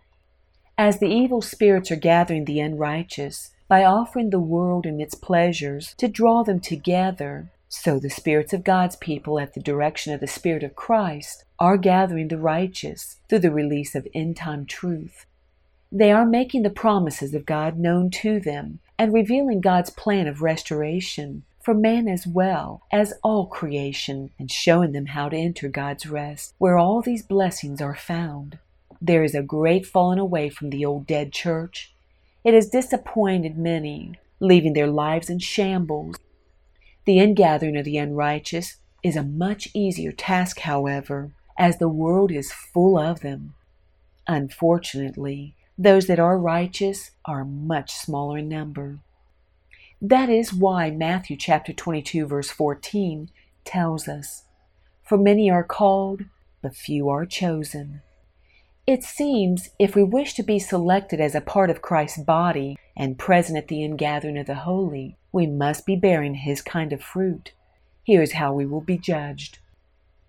As 0.77 0.99
the 0.99 1.07
evil 1.07 1.41
spirits 1.41 1.91
are 1.91 1.95
gathering 1.95 2.45
the 2.45 2.59
unrighteous 2.59 3.51
by 3.67 3.83
offering 3.83 4.29
the 4.29 4.39
world 4.39 4.85
and 4.85 5.01
its 5.01 5.15
pleasures 5.15 5.93
to 5.97 6.07
draw 6.07 6.43
them 6.43 6.59
together, 6.59 7.51
so 7.69 7.99
the 7.99 8.09
spirits 8.09 8.53
of 8.53 8.63
God's 8.63 8.95
people, 8.95 9.39
at 9.39 9.53
the 9.53 9.59
direction 9.59 10.13
of 10.13 10.19
the 10.19 10.27
Spirit 10.27 10.61
of 10.61 10.75
Christ, 10.75 11.43
are 11.57 11.77
gathering 11.77 12.27
the 12.27 12.37
righteous 12.37 13.17
through 13.29 13.39
the 13.39 13.51
release 13.51 13.95
of 13.95 14.07
end 14.13 14.37
time 14.37 14.65
truth. 14.65 15.25
They 15.95 16.11
are 16.11 16.25
making 16.25 16.63
the 16.63 16.71
promises 16.71 17.35
of 17.35 17.45
God 17.45 17.77
known 17.77 18.09
to 18.21 18.39
them 18.39 18.79
and 18.97 19.13
revealing 19.13 19.61
God's 19.61 19.91
plan 19.91 20.25
of 20.25 20.41
restoration 20.41 21.43
for 21.61 21.75
man 21.75 22.07
as 22.07 22.25
well 22.25 22.81
as 22.91 23.13
all 23.23 23.45
creation 23.45 24.31
and 24.39 24.49
showing 24.49 24.93
them 24.93 25.05
how 25.05 25.29
to 25.29 25.37
enter 25.37 25.69
God's 25.69 26.07
rest 26.07 26.55
where 26.57 26.79
all 26.79 27.03
these 27.03 27.21
blessings 27.21 27.79
are 27.79 27.93
found. 27.93 28.57
There 28.99 29.23
is 29.23 29.35
a 29.35 29.43
great 29.43 29.85
falling 29.85 30.17
away 30.17 30.49
from 30.49 30.71
the 30.71 30.83
old 30.83 31.05
dead 31.05 31.31
church. 31.31 31.93
It 32.43 32.55
has 32.55 32.69
disappointed 32.69 33.55
many, 33.55 34.15
leaving 34.39 34.73
their 34.73 34.87
lives 34.87 35.29
in 35.29 35.37
shambles. 35.37 36.15
The 37.05 37.19
ingathering 37.19 37.77
of 37.77 37.85
the 37.85 37.99
unrighteous 37.99 38.77
is 39.03 39.15
a 39.15 39.21
much 39.21 39.67
easier 39.75 40.11
task, 40.11 40.61
however, 40.61 41.33
as 41.55 41.77
the 41.77 41.87
world 41.87 42.31
is 42.31 42.51
full 42.51 42.97
of 42.97 43.19
them. 43.19 43.53
Unfortunately, 44.27 45.53
those 45.77 46.07
that 46.07 46.19
are 46.19 46.37
righteous 46.37 47.11
are 47.25 47.43
much 47.43 47.91
smaller 47.91 48.37
in 48.37 48.49
number. 48.49 48.99
That 50.01 50.29
is 50.29 50.53
why 50.53 50.91
Matthew 50.91 51.37
chapter 51.37 51.73
22 51.73 52.25
verse 52.27 52.51
14 52.51 53.29
tells 53.65 54.07
us, 54.07 54.43
For 55.03 55.17
many 55.17 55.49
are 55.49 55.63
called, 55.63 56.25
but 56.61 56.75
few 56.75 57.09
are 57.09 57.25
chosen. 57.25 58.01
It 58.85 59.03
seems 59.03 59.69
if 59.79 59.95
we 59.95 60.03
wish 60.03 60.33
to 60.33 60.43
be 60.43 60.59
selected 60.59 61.21
as 61.21 61.35
a 61.35 61.41
part 61.41 61.69
of 61.69 61.81
Christ's 61.81 62.19
body 62.21 62.77
and 62.97 63.17
present 63.17 63.57
at 63.57 63.69
the 63.69 63.81
ingathering 63.81 64.37
of 64.37 64.45
the 64.45 64.55
holy, 64.55 65.17
we 65.31 65.47
must 65.47 65.85
be 65.85 65.95
bearing 65.95 66.35
his 66.35 66.61
kind 66.61 66.91
of 66.91 67.01
fruit. 67.01 67.53
Here 68.03 68.21
is 68.21 68.33
how 68.33 68.53
we 68.53 68.65
will 68.65 68.81
be 68.81 68.97
judged. 68.97 69.59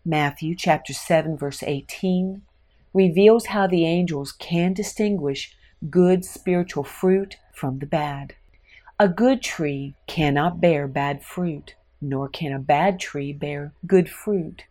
Matthew 0.04 0.54
chapter 0.54 0.92
7 0.92 1.36
verse 1.36 1.64
18 1.64 2.42
reveals 2.94 3.46
how 3.46 3.66
the 3.66 3.84
angels 3.84 4.32
can 4.32 4.72
distinguish 4.72 5.54
good 5.90 6.24
spiritual 6.24 6.84
fruit 6.84 7.36
from 7.52 7.80
the 7.80 7.86
bad. 7.86 8.34
A 8.98 9.08
good 9.08 9.42
tree 9.42 9.94
cannot 10.06 10.60
bear 10.60 10.86
bad 10.86 11.22
fruit, 11.22 11.74
nor 12.00 12.28
can 12.28 12.52
a 12.52 12.58
bad 12.58 13.00
tree 13.00 13.32
bear 13.32 13.72
good 13.86 14.08
fruit. 14.08 14.64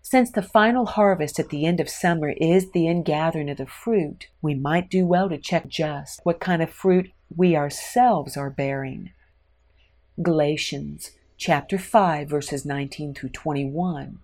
Since 0.00 0.32
the 0.32 0.42
final 0.42 0.86
harvest 0.86 1.38
at 1.38 1.50
the 1.50 1.64
end 1.64 1.78
of 1.78 1.88
summer 1.88 2.30
is 2.30 2.72
the 2.72 2.88
ingathering 2.88 3.50
of 3.50 3.58
the 3.58 3.66
fruit, 3.66 4.28
we 4.40 4.54
might 4.54 4.90
do 4.90 5.06
well 5.06 5.28
to 5.28 5.38
check 5.38 5.68
just 5.68 6.20
what 6.24 6.40
kind 6.40 6.60
of 6.60 6.70
fruit 6.70 7.12
we 7.34 7.54
ourselves 7.54 8.36
are 8.36 8.50
bearing. 8.50 9.12
Galatians 10.20 11.12
chapter 11.36 11.78
5 11.78 12.28
verses 12.28 12.64
19 12.64 13.14
through 13.14 13.28
21 13.30 14.18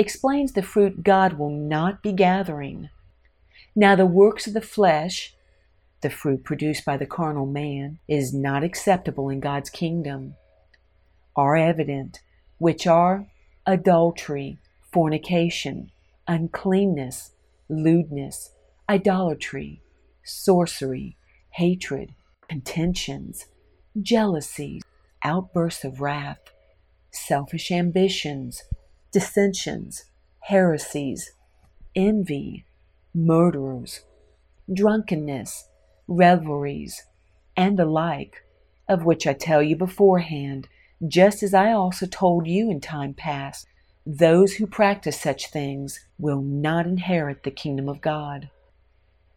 explains 0.00 0.52
the 0.52 0.62
fruit 0.62 1.04
God 1.04 1.34
will 1.34 1.50
not 1.50 2.02
be 2.02 2.12
gathering. 2.12 2.88
Now, 3.76 3.94
the 3.94 4.06
works 4.06 4.46
of 4.46 4.54
the 4.54 4.62
flesh, 4.62 5.34
the 6.00 6.08
fruit 6.08 6.42
produced 6.42 6.84
by 6.86 6.96
the 6.96 7.06
carnal 7.06 7.46
man, 7.46 7.98
is 8.08 8.32
not 8.32 8.64
acceptable 8.64 9.28
in 9.28 9.40
God's 9.40 9.68
kingdom, 9.68 10.36
are 11.36 11.54
evident, 11.54 12.20
which 12.58 12.86
are 12.86 13.26
adultery, 13.66 14.58
fornication, 14.90 15.90
uncleanness, 16.26 17.32
lewdness, 17.68 18.52
idolatry, 18.88 19.82
sorcery, 20.24 21.16
hatred, 21.50 22.14
contentions, 22.48 23.46
jealousies, 24.00 24.82
outbursts 25.22 25.84
of 25.84 26.00
wrath, 26.00 26.40
selfish 27.12 27.70
ambitions 27.70 28.64
dissensions, 29.10 30.04
heresies, 30.40 31.32
envy, 31.94 32.64
murderers, 33.14 34.00
drunkenness, 34.72 35.68
revelries, 36.06 37.04
and 37.56 37.78
the 37.78 37.84
like, 37.84 38.44
of 38.88 39.04
which 39.04 39.26
I 39.26 39.32
tell 39.32 39.62
you 39.62 39.76
beforehand, 39.76 40.68
just 41.06 41.42
as 41.42 41.54
I 41.54 41.72
also 41.72 42.06
told 42.06 42.46
you 42.46 42.70
in 42.70 42.80
time 42.80 43.14
past, 43.14 43.66
those 44.06 44.54
who 44.54 44.66
practice 44.66 45.20
such 45.20 45.50
things 45.50 46.06
will 46.18 46.40
not 46.40 46.86
inherit 46.86 47.42
the 47.42 47.50
kingdom 47.50 47.88
of 47.88 48.00
God. 48.00 48.50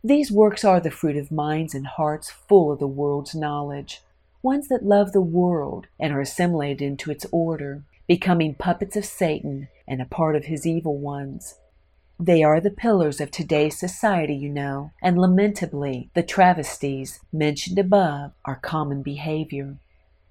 These 0.04 0.32
works 0.32 0.64
are 0.64 0.80
the 0.80 0.92
fruit 0.92 1.18
of 1.18 1.32
minds 1.32 1.74
and 1.74 1.88
hearts 1.88 2.30
full 2.30 2.72
of 2.72 2.80
the 2.80 2.88
world's 2.88 3.34
knowledge, 3.34 4.02
ones 4.42 4.68
that 4.68 4.86
love 4.86 5.12
the 5.12 5.22
world 5.22 5.88
and 6.00 6.14
are 6.14 6.22
assimilated 6.22 6.82
into 6.82 7.10
its 7.10 7.26
order 7.32 7.84
becoming 8.08 8.56
puppets 8.56 8.96
of 8.96 9.06
Satan 9.06 9.68
and 9.88 10.02
a 10.02 10.06
part 10.06 10.36
of 10.36 10.46
his 10.46 10.66
evil 10.66 10.98
ones. 10.98 11.56
They 12.20 12.44
are 12.44 12.60
the 12.60 12.70
pillars 12.72 13.20
of 13.20 13.32
today's 13.32 13.78
society, 13.78 14.36
you 14.36 14.50
know, 14.50 14.92
and 15.02 15.18
lamentably, 15.18 16.10
the 16.14 16.24
travesties 16.24 17.20
mentioned 17.32 17.80
above 17.80 18.32
are 18.46 18.56
common 18.56 19.02
behavior, 19.02 19.78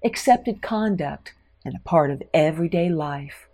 accepted 0.03 0.61
conduct, 0.61 1.33
and 1.65 1.75
a 1.75 1.87
part 1.87 2.09
of 2.09 2.23
everyday 2.33 2.89
life. 2.89 3.47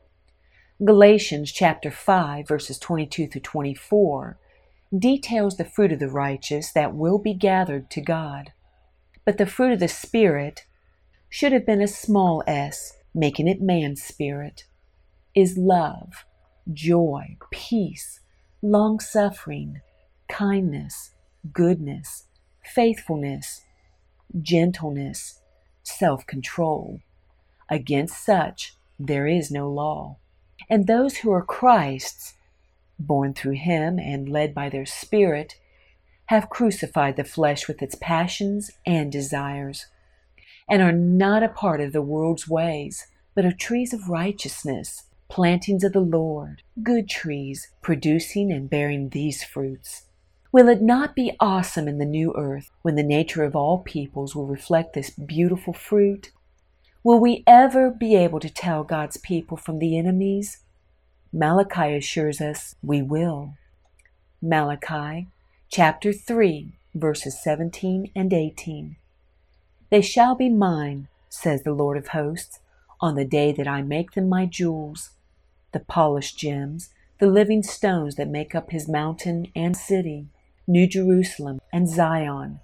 Galatians 0.84 1.52
chapter 1.52 1.92
5 1.92 2.48
verses 2.48 2.80
22 2.80 3.28
through 3.28 3.42
24 3.42 4.38
details 4.98 5.58
the 5.58 5.66
fruit 5.66 5.92
of 5.92 6.00
the 6.00 6.08
righteous 6.08 6.72
that 6.72 6.96
will 6.96 7.18
be 7.18 7.34
gathered 7.34 7.90
to 7.92 8.02
God. 8.02 8.54
But 9.26 9.38
the 9.38 9.46
fruit 9.46 9.74
of 9.74 9.80
the 9.80 9.88
Spirit 9.88 10.66
should 11.30 11.52
have 11.52 11.66
been 11.66 11.82
a 11.82 11.88
small 11.88 12.44
s 12.48 12.94
making 13.14 13.48
it 13.48 13.62
man's 13.62 14.04
spirit, 14.04 14.66
is 15.36 15.58
love, 15.58 16.26
joy, 16.72 17.38
peace, 17.52 18.20
long 18.62 19.00
suffering, 19.00 19.82
kindness, 20.28 21.12
goodness, 21.54 22.26
faithfulness, 22.64 23.62
gentleness, 24.42 25.40
self 25.84 26.26
control. 26.26 27.00
Against 27.70 28.24
such 28.24 28.76
there 29.00 29.28
is 29.28 29.50
no 29.50 29.70
law. 29.70 30.18
And 30.70 30.86
those 30.86 31.18
who 31.18 31.32
are 31.32 31.44
Christ's, 31.44 32.34
born 33.00 33.34
through 33.34 33.54
him 33.54 33.98
and 33.98 34.28
led 34.28 34.54
by 34.54 34.70
their 34.70 34.86
Spirit, 34.86 35.56
have 36.26 36.50
crucified 36.50 37.16
the 37.16 37.24
flesh 37.24 37.68
with 37.68 37.82
its 37.82 37.96
passions 37.96 38.72
and 38.86 39.12
desires 39.12 39.88
and 40.70 40.82
are 40.82 40.92
not 40.92 41.44
a 41.44 41.50
part 41.50 41.82
of 41.82 41.94
the 41.94 42.02
world's 42.02 42.48
ways, 42.48 43.08
but 43.36 43.46
are 43.46 43.52
trees 43.52 43.94
of 43.94 44.10
righteousness, 44.10 45.04
plantings 45.30 45.84
of 45.84 45.94
the 45.94 46.00
Lord, 46.00 46.64
good 46.84 47.10
trees, 47.10 47.72
producing 47.82 48.52
and 48.52 48.70
bearing 48.70 49.10
these 49.10 49.44
fruits. 49.44 50.04
Will 50.52 50.68
it 50.68 50.82
not 50.82 51.16
be 51.16 51.36
awesome 51.40 51.88
in 51.88 52.00
the 52.00 52.06
new 52.06 52.34
earth 52.36 52.72
when 52.82 52.96
the 52.96 53.04
nature 53.04 53.44
of 53.44 53.56
all 53.56 53.80
peoples 53.80 54.36
will 54.36 54.48
reflect 54.48 54.94
this 54.94 55.12
beautiful 55.12 55.74
fruit? 55.74 56.32
Will 57.04 57.20
we 57.20 57.44
ever 57.46 57.92
be 57.92 58.16
able 58.16 58.40
to 58.40 58.50
tell 58.50 58.84
God's 58.84 59.18
people 59.18 59.58
from 59.58 59.80
the 59.80 59.98
enemies? 59.98 60.60
Malachi 61.32 61.96
assures 61.96 62.42
us 62.42 62.76
we 62.82 63.02
will. 63.02 63.54
Malachi 64.42 65.28
chapter 65.70 66.12
3, 66.12 66.74
verses 66.96 67.42
17 67.44 68.12
and 68.16 68.34
18. 68.34 68.96
They 69.90 70.02
shall 70.02 70.36
be 70.36 70.50
mine, 70.50 71.08
says 71.30 71.64
the 71.64 71.74
Lord 71.74 71.98
of 71.98 72.10
hosts, 72.10 72.60
on 73.02 73.16
the 73.16 73.26
day 73.26 73.52
that 73.52 73.68
I 73.68 73.82
make 73.82 74.12
them 74.12 74.30
my 74.30 74.46
jewels, 74.46 75.12
the 75.72 75.80
polished 75.80 76.38
gems, 76.38 76.90
the 77.20 77.28
living 77.28 77.64
stones 77.64 78.16
that 78.16 78.28
make 78.28 78.54
up 78.54 78.72
his 78.72 78.88
mountain 78.88 79.48
and 79.56 79.76
city, 79.76 80.28
New 80.68 80.88
Jerusalem 80.88 81.60
and 81.74 81.88
Zion, 81.88 82.60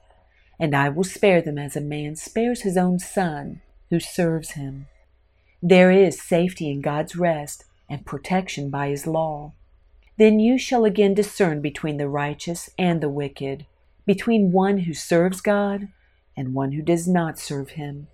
and 0.59 0.75
I 0.75 0.89
will 0.89 1.03
spare 1.03 1.41
them 1.41 1.57
as 1.57 1.75
a 1.75 1.81
man 1.81 2.15
spares 2.15 2.61
his 2.61 2.77
own 2.77 2.99
son 2.99 3.61
who 3.89 3.99
serves 3.99 4.51
him. 4.51 4.87
There 5.61 5.91
is 5.91 6.21
safety 6.21 6.69
in 6.69 6.81
God's 6.81 7.15
rest 7.15 7.65
and 7.89 8.05
protection 8.05 8.69
by 8.69 8.89
his 8.89 9.07
law. 9.07 9.53
Then 10.17 10.39
you 10.39 10.57
shall 10.57 10.85
again 10.85 11.13
discern 11.13 11.61
between 11.61 11.97
the 11.97 12.07
righteous 12.07 12.69
and 12.77 13.01
the 13.01 13.09
wicked, 13.09 13.65
between 14.05 14.51
one 14.51 14.79
who 14.79 14.93
serves 14.93 15.41
God 15.41 15.89
and 16.35 16.53
one 16.53 16.73
who 16.73 16.81
does 16.81 17.07
not 17.07 17.39
serve 17.39 17.71
him. 17.71 18.07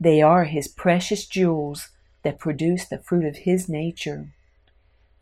They 0.00 0.20
are 0.20 0.44
his 0.44 0.68
precious 0.68 1.26
jewels 1.26 1.90
that 2.22 2.38
produce 2.38 2.86
the 2.86 2.98
fruit 2.98 3.24
of 3.24 3.38
his 3.38 3.68
nature. 3.68 4.32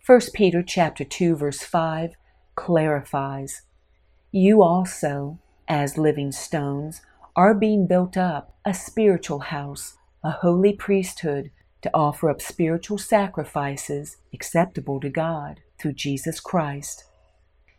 1 0.05 0.21
Peter 0.35 0.63
chapter 0.63 1.05
2 1.05 1.37
verse 1.37 1.63
5 1.63 2.13
clarifies, 2.55 3.63
You 4.33 4.63
also, 4.63 5.39
as 5.69 5.99
living 5.99 6.33
stones, 6.33 7.03
are 7.37 7.55
being 7.55 7.87
built 7.87 8.17
up 8.17 8.55
a 8.65 8.75
spiritual 8.75 9.41
house, 9.41 9.97
a 10.23 10.31
holy 10.31 10.73
priesthood, 10.73 11.51
to 11.83 11.91
offer 11.95 12.29
up 12.29 12.43
spiritual 12.43 12.99
sacrifices 12.99 14.19
acceptable 14.35 15.01
to 15.01 15.09
God 15.09 15.61
through 15.79 15.95
Jesus 15.95 16.41
Christ. 16.41 17.05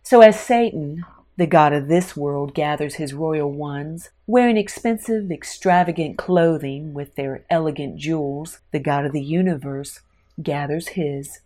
So, 0.03 0.21
as 0.21 0.39
Satan, 0.39 1.05
the 1.37 1.47
God 1.47 1.73
of 1.73 1.87
this 1.87 2.15
world, 2.15 2.53
gathers 2.53 2.95
his 2.95 3.13
royal 3.13 3.51
ones, 3.51 4.09
wearing 4.27 4.57
expensive, 4.57 5.31
extravagant 5.31 6.17
clothing 6.17 6.93
with 6.93 7.15
their 7.15 7.45
elegant 7.49 7.97
jewels, 7.97 8.59
the 8.71 8.79
God 8.79 9.05
of 9.05 9.11
the 9.11 9.23
universe 9.23 10.01
gathers 10.41 10.89
his. 10.89 11.39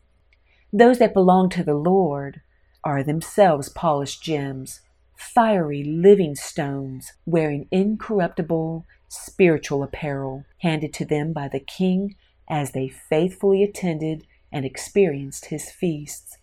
Those 0.73 0.99
that 0.99 1.13
belong 1.13 1.49
to 1.51 1.63
the 1.63 1.75
Lord 1.75 2.41
are 2.83 3.03
themselves 3.03 3.69
polished 3.69 4.21
gems, 4.21 4.81
fiery 5.15 5.83
living 5.83 6.35
stones, 6.35 7.13
wearing 7.25 7.67
incorruptible 7.71 8.85
spiritual 9.07 9.83
apparel 9.83 10.45
handed 10.59 10.93
to 10.93 11.05
them 11.05 11.31
by 11.31 11.47
the 11.47 11.59
King 11.59 12.15
as 12.49 12.71
they 12.71 12.87
faithfully 12.87 13.63
attended 13.63 14.25
and 14.51 14.65
experienced 14.65 15.45
his 15.45 15.71
feasts. 15.71 16.37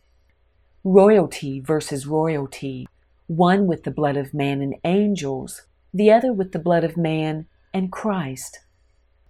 Royalty 0.85 1.61
versus 1.61 2.07
royalty, 2.07 2.89
one 3.37 3.67
with 3.67 3.85
the 3.85 3.91
blood 3.91 4.17
of 4.17 4.35
man 4.35 4.61
and 4.61 4.75
angels, 4.85 5.63
the 5.93 6.13
other 6.13 6.33
with 6.33 6.53
the 6.53 6.59
blood 6.59 6.85
of 6.85 6.97
man 6.97 7.47
and 7.73 7.91
Christ. 7.91 8.61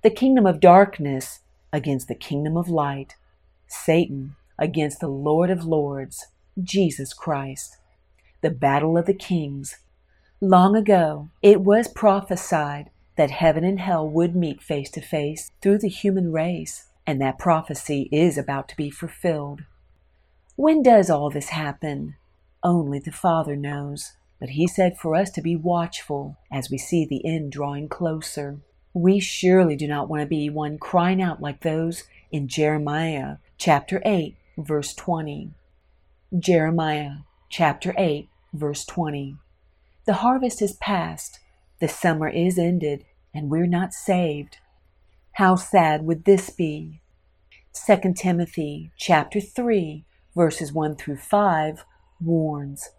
The 0.02 0.10
kingdom 0.10 0.46
of 0.46 0.60
darkness 0.60 1.40
against 1.72 2.08
the 2.08 2.14
kingdom 2.14 2.56
of 2.56 2.68
light, 2.68 3.14
Satan 3.68 4.34
against 4.58 5.00
the 5.00 5.08
Lord 5.08 5.50
of 5.50 5.64
lords, 5.64 6.26
Jesus 6.62 7.14
Christ. 7.14 7.78
The 8.40 8.50
battle 8.50 8.98
of 8.98 9.06
the 9.06 9.14
kings. 9.14 9.78
Long 10.40 10.74
ago, 10.74 11.30
it 11.40 11.60
was 11.60 11.86
prophesied 11.86 12.90
that 13.16 13.30
heaven 13.30 13.62
and 13.62 13.78
hell 13.78 14.08
would 14.08 14.34
meet 14.34 14.62
face 14.62 14.90
to 14.90 15.00
face 15.00 15.50
through 15.60 15.78
the 15.78 15.88
human 15.88 16.32
race, 16.32 16.86
and 17.06 17.20
that 17.20 17.38
prophecy 17.38 18.08
is 18.10 18.36
about 18.36 18.68
to 18.70 18.76
be 18.76 18.90
fulfilled. 18.90 19.60
When 20.56 20.82
does 20.82 21.08
all 21.08 21.30
this 21.30 21.50
happen? 21.50 22.16
Only 22.62 22.98
the 22.98 23.12
Father 23.12 23.56
knows. 23.56 24.12
But 24.38 24.50
He 24.50 24.66
said 24.66 24.98
for 24.98 25.14
us 25.14 25.30
to 25.30 25.42
be 25.42 25.56
watchful 25.56 26.36
as 26.50 26.70
we 26.70 26.78
see 26.78 27.04
the 27.04 27.24
end 27.24 27.52
drawing 27.52 27.88
closer. 27.88 28.60
We 28.94 29.20
surely 29.20 29.76
do 29.76 29.88
not 29.88 30.08
want 30.08 30.22
to 30.22 30.26
be 30.26 30.50
one 30.50 30.78
crying 30.78 31.22
out 31.22 31.40
like 31.40 31.62
those 31.62 32.04
in 32.30 32.48
Jeremiah 32.48 33.36
chapter 33.56 34.02
8, 34.04 34.36
verse 34.58 34.94
20. 34.94 35.50
Jeremiah 36.38 37.18
chapter 37.48 37.94
8, 37.96 38.28
verse 38.52 38.84
20. 38.84 39.36
The 40.04 40.14
harvest 40.14 40.60
is 40.60 40.72
past, 40.74 41.38
the 41.80 41.88
summer 41.88 42.28
is 42.28 42.58
ended, 42.58 43.04
and 43.32 43.50
we're 43.50 43.66
not 43.66 43.92
saved. 43.92 44.58
How 45.32 45.56
sad 45.56 46.04
would 46.04 46.24
this 46.24 46.50
be? 46.50 47.00
2 47.86 48.12
Timothy 48.14 48.92
chapter 48.98 49.40
3 49.40 50.04
verses 50.34 50.72
1 50.72 50.96
through 50.96 51.16
5 51.16 51.84
warns, 52.24 52.90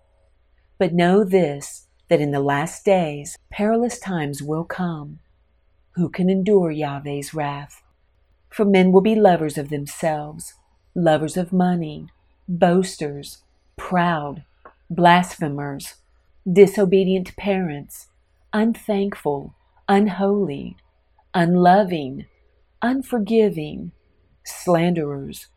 But 0.80 0.94
know 0.94 1.24
this, 1.24 1.88
that 2.10 2.22
in 2.22 2.32
the 2.32 2.42
last 2.42 2.86
days 2.86 3.38
perilous 3.52 4.00
times 4.00 4.44
will 4.44 4.66
come. 4.66 5.20
Who 5.96 6.10
can 6.10 6.30
endure 6.30 6.72
Yahweh's 6.72 7.34
wrath? 7.34 7.84
For 8.50 8.66
men 8.66 8.92
will 8.92 9.02
be 9.02 9.16
lovers 9.16 9.58
of 9.58 9.70
themselves, 9.70 10.54
lovers 10.96 11.38
of 11.38 11.54
money, 11.54 12.08
boasters, 12.48 13.40
proud, 13.78 14.44
blasphemers, 14.90 15.96
disobedient 16.52 17.36
parents, 17.38 18.10
unthankful, 18.54 19.56
unholy, 19.90 20.78
unloving, 21.34 22.26
unforgiving, 22.82 23.92
slanderers, 24.46 25.48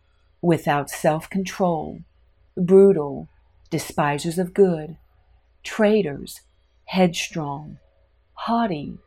without 0.42 0.90
self 0.90 1.31
control, 1.31 2.00
brutal, 2.57 3.29
despisers 3.66 4.38
of 4.38 4.55
good, 4.55 4.96
traitors, 5.62 6.40
headstrong, 6.87 7.79
haughty, 8.35 8.98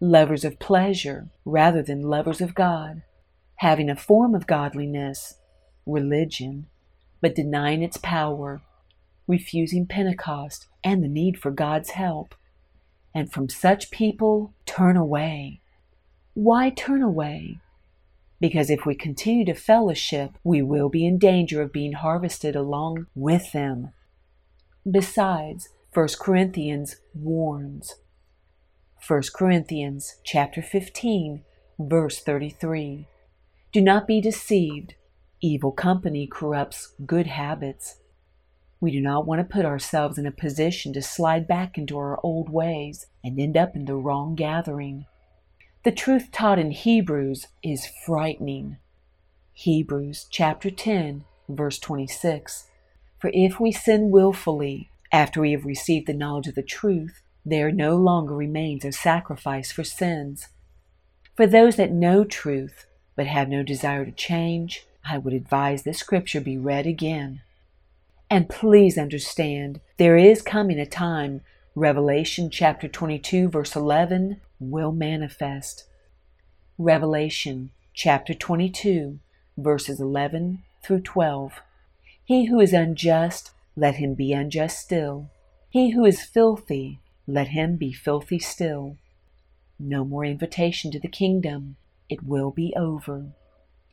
lovers 0.00 0.44
of 0.44 0.58
pleasure 0.58 1.28
rather 1.44 1.82
than 1.82 2.02
lovers 2.02 2.40
of 2.40 2.54
God, 2.54 3.02
having 3.56 3.90
a 3.90 3.96
form 3.96 4.34
of 4.34 4.46
godliness, 4.46 5.34
religion, 5.86 6.66
but 7.20 7.34
denying 7.34 7.82
its 7.82 7.96
power, 7.96 8.62
refusing 9.26 9.86
Pentecost 9.86 10.66
and 10.82 11.02
the 11.02 11.08
need 11.08 11.38
for 11.38 11.50
God's 11.50 11.90
help. 11.90 12.34
And 13.14 13.32
from 13.32 13.48
such 13.48 13.90
people, 13.90 14.54
turn 14.64 14.96
away. 14.96 15.60
Why 16.34 16.70
turn 16.70 17.02
away? 17.02 17.60
because 18.40 18.70
if 18.70 18.86
we 18.86 18.94
continue 18.94 19.44
to 19.44 19.54
fellowship, 19.54 20.32
we 20.44 20.62
will 20.62 20.88
be 20.88 21.06
in 21.06 21.18
danger 21.18 21.60
of 21.60 21.72
being 21.72 21.92
harvested 21.92 22.54
along 22.54 23.06
with 23.14 23.52
them. 23.52 23.92
Besides, 24.90 25.68
1 25.92 26.08
Corinthians 26.20 26.96
warns. 27.14 27.96
1 29.06 29.22
Corinthians 29.34 30.16
chapter 30.24 30.62
15, 30.62 31.42
verse 31.78 32.20
33. 32.20 33.06
Do 33.72 33.80
not 33.80 34.06
be 34.06 34.20
deceived. 34.20 34.94
Evil 35.40 35.72
company 35.72 36.26
corrupts 36.26 36.94
good 37.04 37.26
habits. 37.26 37.96
We 38.80 38.92
do 38.92 39.00
not 39.00 39.26
want 39.26 39.40
to 39.40 39.52
put 39.52 39.64
ourselves 39.64 40.18
in 40.18 40.26
a 40.26 40.30
position 40.30 40.92
to 40.92 41.02
slide 41.02 41.48
back 41.48 41.76
into 41.76 41.98
our 41.98 42.18
old 42.22 42.48
ways 42.48 43.06
and 43.24 43.38
end 43.38 43.56
up 43.56 43.74
in 43.74 43.84
the 43.84 43.96
wrong 43.96 44.36
gathering. 44.36 45.06
The 45.84 45.92
truth 45.92 46.30
taught 46.30 46.58
in 46.58 46.70
Hebrews 46.70 47.48
is 47.62 47.88
frightening. 48.06 48.76
Hebrews 49.52 50.26
chapter 50.30 50.70
10, 50.70 51.24
verse 51.48 51.78
26. 51.78 52.67
For 53.18 53.30
if 53.34 53.58
we 53.58 53.72
sin 53.72 54.10
wilfully 54.10 54.90
after 55.10 55.40
we 55.40 55.52
have 55.52 55.64
received 55.64 56.06
the 56.06 56.14
knowledge 56.14 56.46
of 56.46 56.54
the 56.54 56.62
truth, 56.62 57.22
there 57.44 57.72
no 57.72 57.96
longer 57.96 58.34
remains 58.34 58.84
a 58.84 58.92
sacrifice 58.92 59.72
for 59.72 59.84
sins. 59.84 60.48
For 61.34 61.46
those 61.46 61.76
that 61.76 61.92
know 61.92 62.24
truth 62.24 62.86
but 63.16 63.26
have 63.26 63.48
no 63.48 63.62
desire 63.62 64.04
to 64.04 64.12
change, 64.12 64.86
I 65.04 65.18
would 65.18 65.32
advise 65.32 65.82
this 65.82 65.98
scripture 65.98 66.40
be 66.40 66.58
read 66.58 66.86
again. 66.86 67.40
And 68.30 68.48
please 68.48 68.98
understand, 68.98 69.80
there 69.96 70.16
is 70.16 70.42
coming 70.42 70.78
a 70.78 70.86
time, 70.86 71.40
Revelation 71.74 72.50
chapter 72.50 72.86
22, 72.86 73.48
verse 73.48 73.74
11, 73.74 74.40
will 74.60 74.92
manifest. 74.92 75.84
Revelation 76.76 77.70
chapter 77.94 78.34
22, 78.34 79.18
verses 79.56 80.00
11 80.00 80.62
through 80.82 81.00
12. 81.00 81.60
He 82.28 82.44
who 82.44 82.60
is 82.60 82.74
unjust, 82.74 83.52
let 83.74 83.94
him 83.94 84.12
be 84.12 84.34
unjust 84.34 84.80
still. 84.80 85.30
He 85.70 85.92
who 85.92 86.04
is 86.04 86.20
filthy, 86.20 87.00
let 87.26 87.48
him 87.48 87.76
be 87.76 87.90
filthy 87.90 88.38
still. 88.38 88.98
No 89.78 90.04
more 90.04 90.26
invitation 90.26 90.90
to 90.90 91.00
the 91.00 91.08
kingdom, 91.08 91.76
it 92.10 92.22
will 92.22 92.50
be 92.50 92.74
over. 92.76 93.28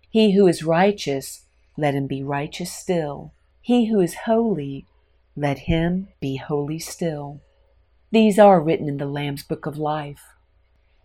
He 0.09 0.33
who 0.33 0.47
is 0.47 0.65
righteous, 0.65 1.45
let 1.77 1.93
him 1.93 2.07
be 2.07 2.23
righteous 2.23 2.73
still. 2.73 3.31
He 3.61 3.85
who 3.85 4.01
is 4.01 4.25
holy, 4.25 4.85
let 5.37 5.59
him 5.59 6.09
be 6.19 6.35
holy 6.35 6.79
still. 6.79 7.39
These 8.11 8.37
are 8.37 8.59
written 8.59 8.89
in 8.89 8.97
the 8.97 9.05
Lamb's 9.05 9.43
book 9.43 9.65
of 9.65 9.77
life. 9.77 10.23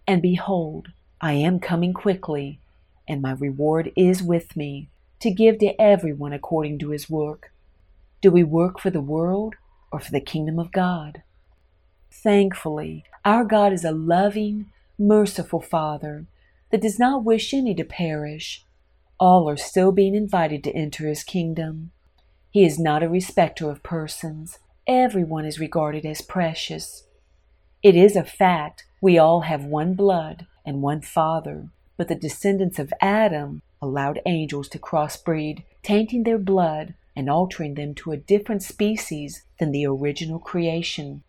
And 0.04 0.20
behold, 0.20 0.88
I 1.20 1.34
am 1.34 1.60
coming 1.60 1.92
quickly, 1.92 2.58
and 3.06 3.22
my 3.22 3.34
reward 3.34 3.92
is 3.94 4.20
with 4.20 4.56
me, 4.56 4.88
to 5.20 5.30
give 5.30 5.58
to 5.58 5.80
everyone 5.80 6.32
according 6.32 6.78
to 6.80 6.90
his 6.90 7.10
work. 7.10 7.52
Do 8.20 8.30
we 8.30 8.42
work 8.42 8.80
for 8.80 8.90
the 8.90 9.00
world 9.00 9.54
or 9.92 10.00
for 10.00 10.10
the 10.10 10.20
kingdom 10.20 10.58
of 10.58 10.72
God? 10.72 11.22
Thankfully, 12.10 13.04
our 13.24 13.44
God 13.44 13.72
is 13.72 13.84
a 13.84 13.92
loving, 13.92 14.72
merciful 14.98 15.60
Father 15.60 16.26
that 16.70 16.80
does 16.80 16.98
not 16.98 17.24
wish 17.24 17.54
any 17.54 17.74
to 17.74 17.84
perish. 17.84 18.64
All 19.18 19.48
are 19.48 19.56
still 19.56 19.92
being 19.92 20.14
invited 20.14 20.64
to 20.64 20.74
enter 20.74 21.06
his 21.06 21.22
kingdom. 21.22 21.90
He 22.50 22.64
is 22.64 22.78
not 22.78 23.02
a 23.02 23.08
respecter 23.08 23.70
of 23.70 23.82
persons. 23.82 24.58
Everyone 24.86 25.44
is 25.44 25.60
regarded 25.60 26.04
as 26.06 26.22
precious. 26.22 27.04
It 27.82 27.94
is 27.94 28.16
a 28.16 28.24
fact 28.24 28.84
we 29.00 29.18
all 29.18 29.42
have 29.42 29.64
one 29.64 29.94
blood 29.94 30.46
and 30.64 30.82
one 30.82 31.00
father, 31.00 31.68
but 31.96 32.08
the 32.08 32.14
descendants 32.14 32.78
of 32.78 32.92
Adam 33.00 33.62
allowed 33.82 34.20
angels 34.26 34.68
to 34.68 34.78
crossbreed, 34.78 35.64
tainting 35.82 36.24
their 36.24 36.38
blood 36.38 36.94
and 37.16 37.28
altering 37.28 37.74
them 37.74 37.94
to 37.94 38.12
a 38.12 38.16
different 38.16 38.62
species 38.62 39.42
than 39.58 39.72
the 39.72 39.86
original 39.86 40.38
creation. 40.38 41.22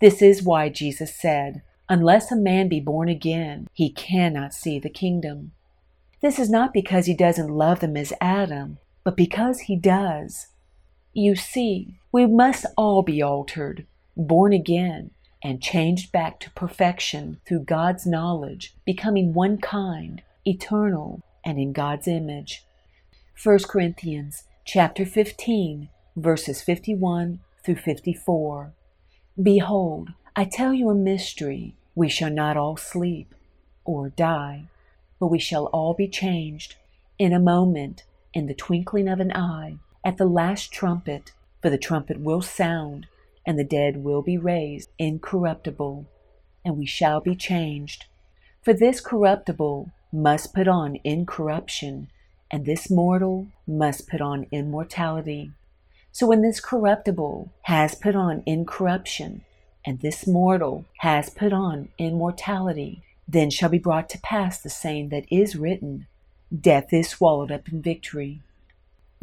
This 0.00 0.22
is 0.22 0.42
why 0.42 0.68
Jesus 0.68 1.14
said, 1.14 1.62
Unless 1.88 2.30
a 2.30 2.36
man 2.36 2.68
be 2.68 2.80
born 2.80 3.08
again, 3.08 3.68
he 3.72 3.90
cannot 3.90 4.54
see 4.54 4.78
the 4.78 4.88
kingdom. 4.88 5.52
This 6.20 6.38
is 6.38 6.50
not 6.50 6.72
because 6.72 7.06
he 7.06 7.14
doesn't 7.14 7.50
love 7.50 7.80
them 7.80 7.96
as 7.96 8.12
Adam, 8.20 8.78
but 9.04 9.16
because 9.16 9.60
he 9.60 9.76
does. 9.76 10.48
You 11.12 11.34
see, 11.34 11.98
we 12.12 12.26
must 12.26 12.66
all 12.76 13.02
be 13.02 13.22
altered, 13.22 13.86
born 14.16 14.52
again, 14.52 15.10
and 15.42 15.62
changed 15.62 16.12
back 16.12 16.38
to 16.40 16.50
perfection 16.50 17.40
through 17.46 17.64
God's 17.64 18.06
knowledge, 18.06 18.74
becoming 18.84 19.32
one 19.32 19.58
kind, 19.58 20.22
eternal, 20.46 21.22
and 21.44 21.58
in 21.58 21.72
God's 21.72 22.08
image. 22.08 22.64
1 23.42 23.60
Corinthians 23.68 24.44
chapter 24.64 25.04
15 25.04 25.88
verses 26.16 26.62
51 26.62 27.40
through 27.64 27.76
54. 27.76 28.72
Behold, 29.40 30.10
I 30.36 30.44
tell 30.44 30.72
you 30.72 30.90
a 30.90 30.94
mystery. 30.94 31.76
We 31.94 32.08
shall 32.08 32.30
not 32.30 32.56
all 32.56 32.76
sleep 32.76 33.34
or 33.84 34.10
die, 34.10 34.64
but 35.18 35.28
we 35.28 35.38
shall 35.38 35.66
all 35.66 35.94
be 35.94 36.08
changed 36.08 36.76
in 37.18 37.32
a 37.32 37.40
moment, 37.40 38.04
in 38.32 38.46
the 38.46 38.54
twinkling 38.54 39.08
of 39.08 39.20
an 39.20 39.32
eye, 39.32 39.78
at 40.04 40.16
the 40.16 40.26
last 40.26 40.72
trumpet. 40.72 41.32
For 41.60 41.68
the 41.68 41.78
trumpet 41.78 42.20
will 42.20 42.40
sound, 42.40 43.06
and 43.46 43.58
the 43.58 43.64
dead 43.64 44.02
will 44.02 44.22
be 44.22 44.38
raised 44.38 44.88
incorruptible, 44.98 46.06
and 46.64 46.78
we 46.78 46.86
shall 46.86 47.20
be 47.20 47.36
changed. 47.36 48.06
For 48.62 48.72
this 48.72 49.00
corruptible 49.00 49.90
must 50.12 50.54
put 50.54 50.68
on 50.68 50.98
incorruption, 51.04 52.08
and 52.50 52.66
this 52.66 52.90
mortal 52.90 53.48
must 53.66 54.08
put 54.08 54.20
on 54.20 54.46
immortality. 54.50 55.52
So 56.12 56.26
when 56.26 56.42
this 56.42 56.60
corruptible 56.60 57.52
has 57.62 57.94
put 57.94 58.16
on 58.16 58.42
incorruption, 58.46 59.44
and 59.84 60.00
this 60.00 60.26
mortal 60.26 60.84
has 60.98 61.30
put 61.30 61.52
on 61.52 61.88
immortality, 61.98 63.02
then 63.26 63.50
shall 63.50 63.68
be 63.68 63.78
brought 63.78 64.08
to 64.10 64.18
pass 64.18 64.60
the 64.60 64.70
saying 64.70 65.10
that 65.10 65.24
is 65.30 65.56
written 65.56 66.06
Death 66.52 66.92
is 66.92 67.08
swallowed 67.08 67.52
up 67.52 67.68
in 67.68 67.80
victory. 67.80 68.42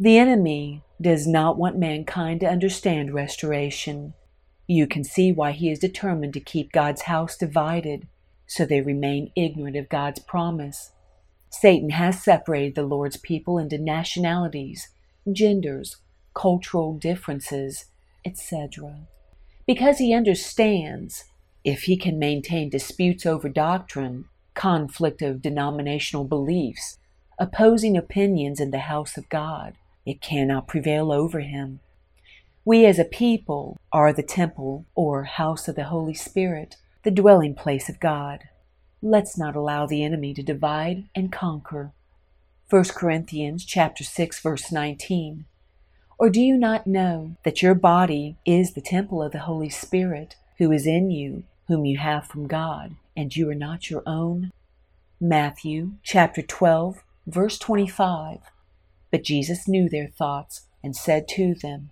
The 0.00 0.16
enemy 0.16 0.82
does 1.00 1.26
not 1.26 1.58
want 1.58 1.76
mankind 1.76 2.40
to 2.40 2.48
understand 2.48 3.12
restoration. 3.12 4.14
You 4.66 4.86
can 4.86 5.04
see 5.04 5.30
why 5.30 5.52
he 5.52 5.70
is 5.70 5.78
determined 5.78 6.32
to 6.34 6.40
keep 6.40 6.72
God's 6.72 7.02
house 7.02 7.36
divided, 7.36 8.06
so 8.48 8.64
they 8.64 8.80
remain 8.80 9.30
ignorant 9.36 9.76
of 9.76 9.88
God's 9.88 10.18
promise. 10.18 10.90
Satan 11.50 11.90
has 11.90 12.22
separated 12.22 12.74
the 12.74 12.82
Lord's 12.82 13.18
people 13.18 13.58
into 13.58 13.78
nationalities, 13.78 14.88
genders, 15.30 15.98
cultural 16.34 16.94
differences, 16.94 17.84
etc. 18.24 18.96
Because 19.66 19.98
he 19.98 20.14
understands 20.14 21.24
if 21.62 21.82
he 21.82 21.96
can 21.96 22.18
maintain 22.18 22.70
disputes 22.70 23.26
over 23.26 23.48
doctrine, 23.48 24.24
conflict 24.54 25.20
of 25.20 25.42
denominational 25.42 26.24
beliefs, 26.24 26.98
opposing 27.38 27.96
opinions 27.96 28.60
in 28.60 28.70
the 28.70 28.78
house 28.78 29.16
of 29.16 29.28
God, 29.28 29.74
it 30.06 30.22
cannot 30.22 30.68
prevail 30.68 31.12
over 31.12 31.40
him. 31.40 31.80
We 32.64 32.86
as 32.86 32.98
a 32.98 33.04
people 33.04 33.78
are 33.92 34.12
the 34.12 34.22
temple 34.22 34.86
or 34.94 35.24
house 35.24 35.68
of 35.68 35.76
the 35.76 35.84
Holy 35.84 36.14
Spirit, 36.14 36.76
the 37.04 37.10
dwelling 37.10 37.54
place 37.54 37.88
of 37.88 38.00
God. 38.00 38.44
Let's 39.00 39.38
not 39.38 39.54
allow 39.54 39.86
the 39.86 40.02
enemy 40.02 40.34
to 40.34 40.42
divide 40.42 41.04
and 41.14 41.30
conquer. 41.30 41.92
1 42.68 42.84
Corinthians 42.94 43.64
chapter 43.64 44.02
6 44.02 44.40
verse 44.40 44.72
19. 44.72 45.44
Or 46.18 46.28
do 46.28 46.40
you 46.40 46.56
not 46.56 46.86
know 46.86 47.36
that 47.44 47.62
your 47.62 47.74
body 47.74 48.36
is 48.44 48.72
the 48.72 48.80
temple 48.80 49.22
of 49.22 49.30
the 49.30 49.40
Holy 49.40 49.70
Spirit 49.70 50.34
who 50.58 50.72
is 50.72 50.86
in 50.86 51.10
you, 51.10 51.44
whom 51.68 51.84
you 51.84 51.98
have 51.98 52.26
from 52.26 52.48
God, 52.48 52.96
and 53.16 53.34
you 53.34 53.48
are 53.48 53.54
not 53.54 53.88
your 53.88 54.02
own? 54.04 54.50
Matthew 55.20 55.92
chapter 56.02 56.42
12 56.42 57.04
verse 57.28 57.58
25. 57.58 58.38
But 59.12 59.24
Jesus 59.24 59.68
knew 59.68 59.88
their 59.88 60.08
thoughts 60.08 60.62
and 60.82 60.96
said 60.96 61.28
to 61.28 61.54
them, 61.54 61.90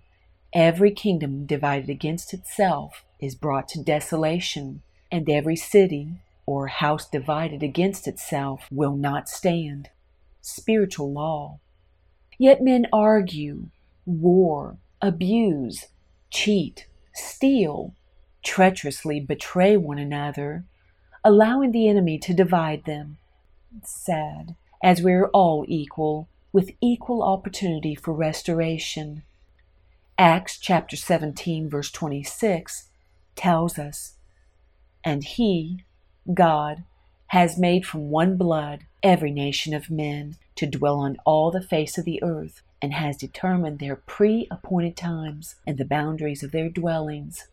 Every 0.53 0.91
kingdom 0.91 1.45
divided 1.45 1.89
against 1.89 2.33
itself 2.33 3.03
is 3.19 3.35
brought 3.35 3.67
to 3.69 3.83
desolation, 3.83 4.81
and 5.11 5.29
every 5.29 5.55
city 5.55 6.19
or 6.45 6.67
house 6.67 7.07
divided 7.07 7.61
against 7.61 8.07
itself 8.07 8.67
will 8.71 8.95
not 8.95 9.27
stand. 9.29 9.89
Spiritual 10.41 11.11
law. 11.11 11.59
Yet 12.37 12.63
men 12.63 12.87
argue, 12.93 13.67
war, 14.05 14.77
abuse, 15.01 15.87
cheat, 16.29 16.87
steal, 17.13 17.93
treacherously 18.43 19.19
betray 19.19 19.75
one 19.75 19.97
another, 19.97 20.63
allowing 21.23 21.71
the 21.71 21.89
enemy 21.89 22.17
to 22.19 22.33
divide 22.33 22.85
them. 22.85 23.17
Sad, 23.83 24.55
as 24.81 25.01
we 25.01 25.11
are 25.13 25.27
all 25.29 25.65
equal, 25.67 26.29
with 26.53 26.71
equal 26.81 27.21
opportunity 27.21 27.93
for 27.93 28.13
restoration. 28.13 29.23
Acts 30.17 30.57
chapter 30.57 30.95
17, 30.95 31.69
verse 31.69 31.91
26 31.91 32.89
tells 33.35 33.77
us, 33.77 34.16
And 35.07 35.23
he, 35.23 35.85
God 36.33 36.83
has 37.27 37.57
made 37.57 37.85
from 37.85 38.09
one 38.09 38.35
blood 38.35 38.83
every 39.01 39.31
nation 39.31 39.73
of 39.73 39.89
men 39.89 40.35
to 40.55 40.65
dwell 40.65 40.99
on 40.99 41.15
all 41.25 41.49
the 41.49 41.61
face 41.61 41.97
of 41.97 42.03
the 42.03 42.21
earth, 42.21 42.61
and 42.81 42.91
has 42.91 43.15
determined 43.15 43.79
their 43.79 43.95
pre 43.95 44.49
appointed 44.51 44.97
times 44.97 45.55
and 45.65 45.77
the 45.77 45.85
boundaries 45.85 46.43
of 46.43 46.51
their 46.51 46.67
dwellings. 46.67 47.47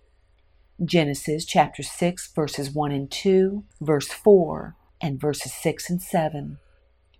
Genesis 0.84 1.44
chapter 1.44 1.84
6, 1.84 2.32
verses 2.34 2.72
1 2.72 2.90
and 2.90 3.08
2, 3.08 3.62
verse 3.80 4.08
4, 4.08 4.74
and 5.00 5.20
verses 5.20 5.52
6 5.52 5.90
and 5.90 6.02
7 6.02 6.58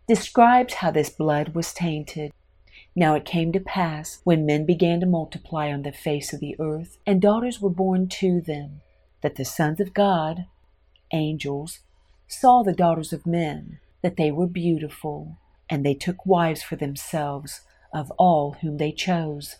describes 0.08 0.74
how 0.74 0.90
this 0.90 1.10
blood 1.10 1.54
was 1.54 1.72
tainted. 1.72 2.32
Now 2.96 3.14
it 3.14 3.24
came 3.24 3.52
to 3.52 3.60
pass, 3.60 4.18
when 4.24 4.44
men 4.44 4.66
began 4.66 4.98
to 4.98 5.06
multiply 5.06 5.70
on 5.70 5.82
the 5.82 5.92
face 5.92 6.32
of 6.32 6.40
the 6.40 6.56
earth, 6.58 6.98
and 7.06 7.22
daughters 7.22 7.60
were 7.60 7.70
born 7.70 8.08
to 8.08 8.40
them, 8.40 8.80
that 9.24 9.36
the 9.36 9.44
sons 9.44 9.80
of 9.80 9.94
God 9.94 10.44
angels, 11.14 11.80
saw 12.28 12.62
the 12.62 12.74
daughters 12.74 13.12
of 13.12 13.24
men, 13.26 13.78
that 14.02 14.16
they 14.16 14.30
were 14.30 14.46
beautiful, 14.46 15.38
and 15.70 15.84
they 15.84 15.94
took 15.94 16.26
wives 16.26 16.62
for 16.62 16.76
themselves 16.76 17.62
of 17.92 18.10
all 18.18 18.52
whom 18.60 18.76
they 18.76 18.92
chose. 18.92 19.56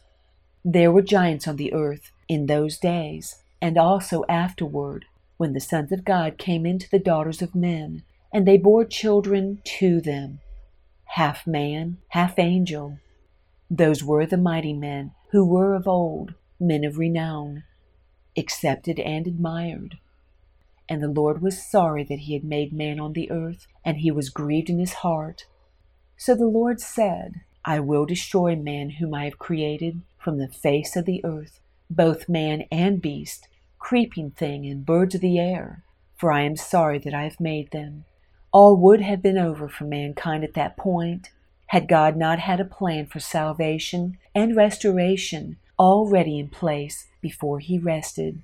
There 0.64 0.92
were 0.92 1.03
giants 1.03 1.48
on 1.48 1.57
the 1.57 1.72
earth 1.72 2.11
in 2.29 2.46
those 2.46 2.77
days, 2.79 3.37
and 3.62 3.79
also 3.79 4.24
afterward, 4.29 5.07
when 5.37 5.53
the 5.53 5.61
sons 5.61 5.92
of 5.92 6.05
God 6.05 6.37
came 6.37 6.66
into 6.66 6.90
the 6.90 6.98
daughters 6.98 7.40
of 7.40 7.55
men, 7.55 8.03
and 8.33 8.46
they 8.46 8.59
bore 8.59 8.85
children 8.85 9.62
to 9.79 10.00
them, 10.00 10.40
half 11.05 11.46
man, 11.46 11.98
half 12.09 12.38
angel. 12.38 12.98
Those 13.70 14.05
were 14.05 14.27
the 14.27 14.37
mighty 14.37 14.72
men 14.72 15.12
who 15.31 15.46
were 15.46 15.74
of 15.74 15.88
old, 15.88 16.35
men 16.61 16.85
of 16.85 16.98
renown, 16.98 17.64
accepted 18.37 18.99
and 19.01 19.27
admired. 19.27 19.99
And 20.88 21.03
the 21.03 21.09
Lord 21.09 21.40
was 21.40 21.64
sorry 21.64 22.05
that 22.05 22.20
he 22.20 22.35
had 22.35 22.44
made 22.44 22.73
man 22.73 23.01
on 23.01 23.12
the 23.12 23.31
earth, 23.31 23.66
and 23.85 23.99
he 23.99 24.11
was 24.11 24.29
grieved 24.29 24.68
in 24.68 24.79
his 24.79 24.94
heart. 24.94 25.47
So 26.16 26.35
the 26.35 26.47
Lord 26.47 26.81
said, 26.81 27.40
I 27.64 27.81
will 27.81 28.05
destroy 28.05 28.57
man 28.57 28.90
whom 28.90 29.14
I 29.14 29.25
have 29.25 29.38
created 29.38 30.03
from 30.18 30.38
the 30.38 30.49
face 30.49 30.97
of 30.97 31.07
the 31.07 31.25
earth, 31.25 31.61
both 31.88 32.29
man 32.29 32.64
and 32.70 33.01
beast, 33.01 33.49
creeping 33.79 34.31
thing 34.31 34.66
and 34.66 34.85
birds 34.85 35.14
of 35.14 35.20
the 35.20 35.38
air, 35.38 35.83
for 36.16 36.31
I 36.31 36.42
am 36.42 36.57
sorry 36.57 36.99
that 36.99 37.14
I 37.14 37.25
have 37.25 37.40
made 37.40 37.70
them. 37.70 38.05
All 38.53 38.77
would 38.77 39.01
have 39.01 39.23
been 39.23 39.38
over 39.38 39.68
for 39.68 39.85
mankind 39.85 40.44
at 40.44 40.55
that 40.55 40.77
point, 40.77 41.31
had 41.68 41.88
God 41.88 42.16
not 42.16 42.38
had 42.38 42.61
a 42.61 42.64
plan 42.64 43.07
for 43.07 43.20
salvation 43.20 44.18
and 44.35 44.55
restoration 44.55 45.57
already 45.78 46.38
in 46.38 46.48
place 46.48 47.06
before 47.20 47.58
he 47.58 47.78
rested. 47.78 48.42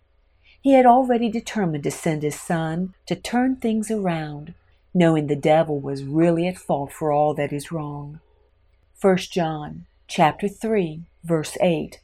He 0.61 0.73
had 0.73 0.87
already 0.87 1.31
determined 1.31 1.85
to 1.85 1.91
send 1.91 2.23
his 2.23 2.39
son 2.39 2.95
to 3.07 3.17
turn 3.17 3.57
things 3.57 3.91
around, 3.91 4.55
knowing 4.93 5.27
the 5.27 5.37
devil 5.37 5.81
was 5.81 6.05
really 6.05 6.47
at 6.47 6.59
fault 6.59 6.93
for 6.93 7.13
all 7.13 7.35
that 7.35 7.53
is 7.53 7.73
wrong. 7.73 8.21
1 9.01 9.17
John 9.17 9.87
chapter 10.07 10.49
3 10.49 11.03
verse 11.25 11.57
8 11.61 12.01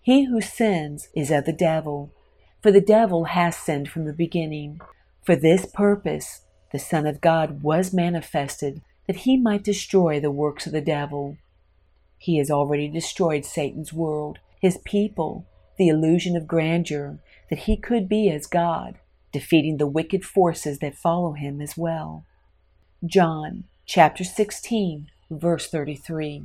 He 0.00 0.24
who 0.24 0.40
sins 0.40 1.08
is 1.14 1.30
of 1.30 1.44
the 1.44 1.52
devil, 1.52 2.10
for 2.60 2.72
the 2.72 2.80
devil 2.80 3.24
has 3.24 3.56
sinned 3.56 3.88
from 3.88 4.04
the 4.04 4.12
beginning. 4.12 4.80
For 5.22 5.36
this 5.36 5.66
purpose 5.66 6.42
the 6.72 6.78
Son 6.78 7.06
of 7.06 7.20
God 7.20 7.62
was 7.62 7.92
manifested 7.92 8.80
that 9.06 9.16
he 9.16 9.36
might 9.36 9.62
destroy 9.62 10.18
the 10.18 10.30
works 10.30 10.66
of 10.66 10.72
the 10.72 10.80
devil. 10.80 11.36
He 12.18 12.38
has 12.38 12.50
already 12.50 12.88
destroyed 12.88 13.44
Satan's 13.44 13.92
world, 13.92 14.38
his 14.62 14.78
people, 14.84 15.44
the 15.76 15.88
illusion 15.88 16.36
of 16.36 16.46
grandeur 16.46 17.18
that 17.50 17.58
he 17.60 17.76
could 17.76 18.08
be 18.08 18.30
as 18.30 18.46
God, 18.46 18.96
defeating 19.32 19.76
the 19.76 19.88
wicked 19.88 20.24
forces 20.24 20.78
that 20.78 20.94
follow 20.94 21.32
him 21.32 21.60
as 21.60 21.76
well. 21.76 22.24
John 23.04 23.64
chapter 23.84 24.22
16, 24.22 25.08
verse 25.28 25.68
33. 25.68 26.44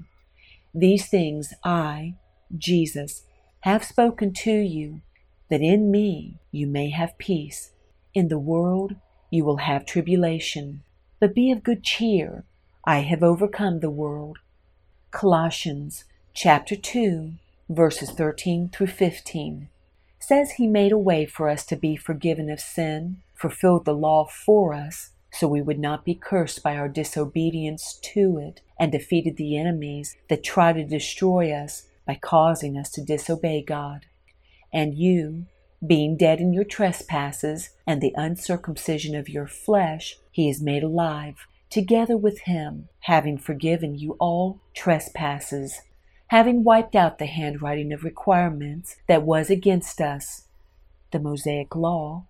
These 0.74 1.08
things 1.08 1.54
I, 1.64 2.16
Jesus, 2.58 3.22
have 3.62 3.84
spoken 3.84 4.34
to 4.34 4.52
you, 4.52 5.02
that 5.50 5.62
in 5.62 5.92
me 5.92 6.40
you 6.52 6.66
may 6.66 6.90
have 6.90 7.20
peace. 7.20 7.72
In 8.16 8.30
the 8.30 8.40
world 8.40 8.96
you 9.30 9.46
will 9.46 9.58
have 9.58 9.86
tribulation, 9.86 10.82
but 11.20 11.36
be 11.36 11.52
of 11.52 11.64
good 11.64 11.84
cheer. 11.84 12.46
I 12.84 13.00
have 13.00 13.22
overcome 13.22 13.80
the 13.80 13.92
world. 13.92 14.40
Colossians 15.12 16.06
chapter 16.34 16.76
2, 16.76 17.34
verses 17.70 18.12
13 18.12 18.70
through 18.70 18.88
15 18.88 19.70
says 20.20 20.52
he 20.52 20.68
made 20.68 20.92
a 20.92 20.98
way 20.98 21.26
for 21.26 21.50
us 21.50 21.66
to 21.66 21.76
be 21.76 21.96
forgiven 21.96 22.50
of 22.50 22.60
sin, 22.60 23.18
fulfilled 23.36 23.86
the 23.86 23.94
law 23.94 24.26
for 24.26 24.74
us, 24.74 25.12
so 25.32 25.48
we 25.48 25.62
would 25.62 25.80
not 25.80 26.04
be 26.04 26.16
cursed 26.16 26.64
by 26.64 26.76
our 26.76 26.88
disobedience 26.88 28.00
to 28.02 28.38
it, 28.38 28.62
and 28.80 28.92
defeated 28.92 29.38
the 29.38 29.58
enemies 29.58 30.16
that 30.30 30.44
try 30.44 30.74
to 30.74 30.84
destroy 30.84 31.52
us 31.52 31.88
by 32.06 32.16
causing 32.16 32.78
us 32.78 32.90
to 32.90 33.04
disobey 33.04 33.62
God. 33.62 34.06
And 34.74 34.96
you, 34.96 35.46
being 35.86 36.18
dead 36.18 36.40
in 36.40 36.54
your 36.54 36.64
trespasses 36.64 37.72
and 37.86 38.02
the 38.02 38.14
uncircumcision 38.16 39.16
of 39.16 39.30
your 39.30 39.48
flesh, 39.48 40.18
he 40.32 40.50
is 40.50 40.62
made 40.62 40.84
alive, 40.84 41.48
together 41.70 42.18
with 42.18 42.40
him, 42.42 42.90
having 43.02 43.38
forgiven 43.38 43.96
you 43.96 44.16
all 44.20 44.62
trespasses, 44.74 45.82
having 46.28 46.64
wiped 46.64 46.96
out 46.96 47.18
the 47.18 47.26
handwriting 47.26 47.94
of 47.94 48.04
requirements 48.04 48.98
that 49.08 49.24
was 49.24 49.50
against 49.50 50.02
us, 50.02 50.44
the 51.12 51.20
Mosaic 51.20 51.76
law, 51.76 52.26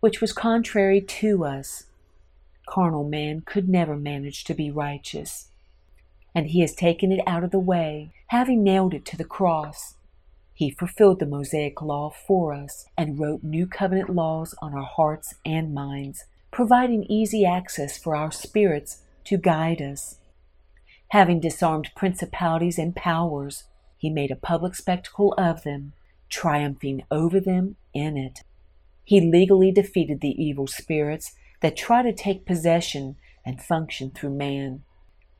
which 0.00 0.20
was 0.20 0.32
contrary 0.32 1.00
to 1.00 1.44
us. 1.44 1.84
Carnal 2.66 3.04
man 3.08 3.42
could 3.44 3.68
never 3.68 3.96
manage 3.96 4.44
to 4.44 4.54
be 4.54 4.70
righteous. 4.70 5.48
And 6.34 6.48
he 6.48 6.60
has 6.60 6.74
taken 6.74 7.12
it 7.12 7.20
out 7.26 7.44
of 7.44 7.50
the 7.50 7.58
way, 7.58 8.12
having 8.28 8.62
nailed 8.62 8.94
it 8.94 9.04
to 9.06 9.16
the 9.16 9.24
cross. 9.24 9.94
He 10.52 10.70
fulfilled 10.70 11.20
the 11.20 11.26
Mosaic 11.26 11.82
law 11.82 12.10
for 12.10 12.54
us 12.54 12.86
and 12.96 13.18
wrote 13.18 13.42
new 13.42 13.66
covenant 13.66 14.10
laws 14.10 14.54
on 14.62 14.72
our 14.72 14.84
hearts 14.84 15.34
and 15.44 15.74
minds, 15.74 16.24
providing 16.50 17.04
easy 17.04 17.44
access 17.44 17.98
for 17.98 18.16
our 18.16 18.32
spirits 18.32 19.02
to 19.24 19.36
guide 19.36 19.82
us. 19.82 20.16
Having 21.10 21.40
disarmed 21.40 21.90
principalities 21.94 22.78
and 22.78 22.94
powers, 22.94 23.64
he 23.96 24.10
made 24.10 24.30
a 24.30 24.36
public 24.36 24.74
spectacle 24.74 25.34
of 25.38 25.62
them, 25.62 25.92
triumphing 26.28 27.04
over 27.10 27.40
them 27.40 27.76
in 27.94 28.16
it. 28.16 28.40
He 29.04 29.20
legally 29.20 29.70
defeated 29.70 30.20
the 30.20 30.42
evil 30.42 30.66
spirits 30.66 31.32
that 31.60 31.76
try 31.76 32.02
to 32.02 32.12
take 32.12 32.44
possession 32.44 33.16
and 33.44 33.62
function 33.62 34.10
through 34.10 34.34
man. 34.34 34.82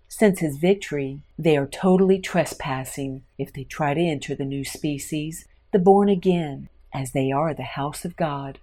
Since 0.08 0.38
his 0.38 0.58
victory, 0.58 1.20
they 1.36 1.56
are 1.56 1.66
totally 1.66 2.20
trespassing 2.20 3.24
if 3.36 3.52
they 3.52 3.64
try 3.64 3.92
to 3.92 4.00
enter 4.00 4.34
the 4.36 4.44
new 4.44 4.64
species, 4.64 5.46
the 5.72 5.80
born 5.80 6.08
again, 6.08 6.68
as 6.94 7.10
they 7.10 7.32
are 7.32 7.52
the 7.52 7.64
house 7.64 8.04
of 8.04 8.16
God. 8.16 8.60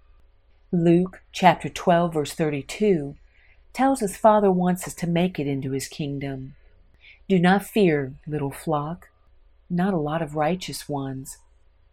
Luke 0.72 1.22
chapter 1.32 1.70
12 1.70 2.13
verse 2.13 2.34
32 2.34 3.16
tells 3.74 4.02
us 4.02 4.16
Father 4.16 4.52
wants 4.52 4.88
us 4.88 4.94
to 4.96 5.08
make 5.08 5.38
it 5.38 5.48
into 5.48 5.72
his 5.72 5.88
kingdom. 5.88 6.56
Do 7.30 7.40
not 7.40 7.64
fear, 7.64 8.16
little 8.28 8.52
flock, 8.52 9.10
not 9.70 9.94
a 9.94 9.98
lot 9.98 10.22
of 10.22 10.36
righteous 10.36 10.90
ones, 10.90 11.38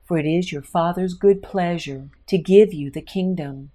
for 0.04 0.18
it 0.18 0.26
is 0.26 0.50
your 0.50 0.62
Father's 0.62 1.14
good 1.14 1.40
pleasure 1.40 2.08
to 2.26 2.36
give 2.36 2.74
you 2.74 2.90
the 2.90 3.00
kingdom. 3.00 3.70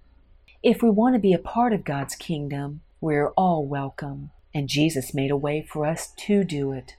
If 0.62 0.82
we 0.82 0.90
want 0.90 1.14
to 1.14 1.18
be 1.18 1.32
a 1.32 1.38
part 1.38 1.72
of 1.72 1.84
God's 1.84 2.14
kingdom, 2.14 2.82
we're 3.00 3.30
all 3.30 3.66
welcome, 3.66 4.32
and 4.52 4.68
Jesus 4.68 5.14
made 5.14 5.30
a 5.30 5.36
way 5.36 5.62
for 5.62 5.86
us 5.86 6.12
to 6.26 6.44
do 6.44 6.72
it. 6.72 6.96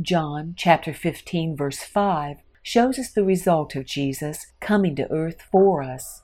John 0.00 0.54
chapter 0.56 0.92
15 0.92 1.56
verse 1.56 1.82
5 1.82 2.38
shows 2.62 2.98
us 2.98 3.12
the 3.12 3.24
result 3.24 3.76
of 3.76 3.86
Jesus 3.86 4.46
coming 4.60 4.96
to 4.96 5.10
earth 5.10 5.42
for 5.52 5.84
us. 5.84 6.22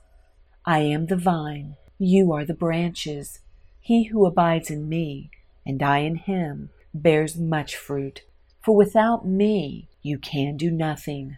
I 0.65 0.79
am 0.79 1.05
the 1.05 1.17
vine, 1.17 1.77
you 1.97 2.33
are 2.33 2.43
the 2.43 2.53
branches. 2.53 3.39
He 3.79 4.05
who 4.05 4.25
abides 4.25 4.69
in 4.69 4.89
me, 4.89 5.29
and 5.65 5.81
I 5.81 5.99
in 5.99 6.15
him, 6.15 6.69
bears 6.95 7.37
much 7.37 7.75
fruit, 7.75 8.23
for 8.63 8.75
without 8.75 9.27
me 9.27 9.89
you 10.01 10.17
can 10.17 10.55
do 10.57 10.71
nothing. 10.71 11.37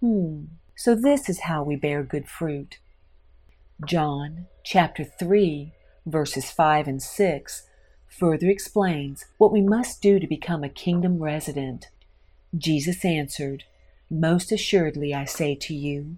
Hmm, 0.00 0.44
so 0.76 0.94
this 0.94 1.28
is 1.28 1.40
how 1.40 1.62
we 1.62 1.76
bear 1.76 2.02
good 2.02 2.28
fruit. 2.28 2.78
John 3.84 4.46
chapter 4.62 5.04
3, 5.04 5.72
verses 6.06 6.50
5 6.50 6.86
and 6.86 7.02
6 7.02 7.66
further 8.08 8.48
explains 8.48 9.24
what 9.38 9.52
we 9.52 9.60
must 9.60 10.02
do 10.02 10.18
to 10.18 10.26
become 10.26 10.64
a 10.64 10.68
kingdom 10.68 11.22
resident. 11.22 11.88
Jesus 12.56 13.04
answered, 13.04 13.64
Most 14.10 14.52
assuredly 14.52 15.14
I 15.14 15.24
say 15.24 15.54
to 15.54 15.74
you, 15.74 16.16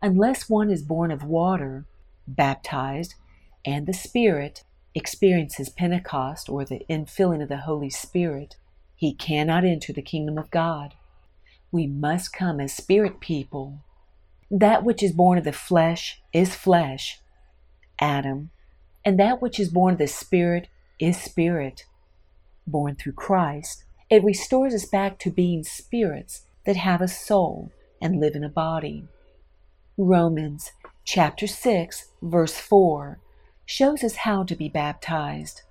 unless 0.00 0.48
one 0.48 0.70
is 0.70 0.82
born 0.82 1.10
of 1.10 1.24
water, 1.24 1.84
baptized, 2.26 3.14
and 3.64 3.86
the 3.86 3.92
Spirit, 3.92 4.64
experiences 4.94 5.68
Pentecost 5.68 6.48
or 6.48 6.64
the 6.64 6.84
infilling 6.88 7.42
of 7.42 7.48
the 7.48 7.58
Holy 7.58 7.90
Spirit, 7.90 8.56
he 8.94 9.14
cannot 9.14 9.64
enter 9.64 9.92
the 9.92 10.02
kingdom 10.02 10.38
of 10.38 10.50
God. 10.50 10.94
We 11.70 11.86
must 11.86 12.32
come 12.32 12.60
as 12.60 12.74
spirit 12.74 13.20
people. 13.20 13.78
That 14.50 14.84
which 14.84 15.02
is 15.02 15.12
born 15.12 15.38
of 15.38 15.44
the 15.44 15.52
flesh 15.52 16.20
is 16.32 16.54
flesh, 16.54 17.20
Adam, 18.00 18.50
and 19.04 19.18
that 19.18 19.40
which 19.40 19.58
is 19.58 19.70
born 19.70 19.94
of 19.94 19.98
the 19.98 20.06
Spirit 20.06 20.68
is 20.98 21.20
spirit. 21.20 21.86
Born 22.66 22.94
through 22.94 23.14
Christ, 23.14 23.84
it 24.10 24.22
restores 24.22 24.74
us 24.74 24.84
back 24.84 25.18
to 25.20 25.30
being 25.30 25.64
spirits 25.64 26.42
that 26.66 26.76
have 26.76 27.00
a 27.00 27.08
soul 27.08 27.72
and 28.00 28.20
live 28.20 28.34
in 28.34 28.44
a 28.44 28.48
body. 28.48 29.08
Romans 29.96 30.72
chapter 31.04 31.46
6, 31.46 32.08
verse 32.20 32.54
4 32.58 33.18
shows 33.64 34.02
us 34.02 34.16
how 34.16 34.44
to 34.44 34.54
be 34.54 34.68
baptized. 34.68 35.62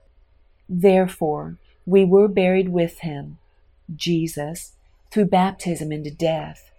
Therefore, 0.67 1.58
we 1.86 2.06
were 2.06 2.27
buried 2.27 2.69
with 2.69 2.99
him, 2.99 3.38
Jesus, 3.95 4.73
through 5.12 5.25
baptism 5.25 5.91
into 5.91 6.12
death. 6.12 6.71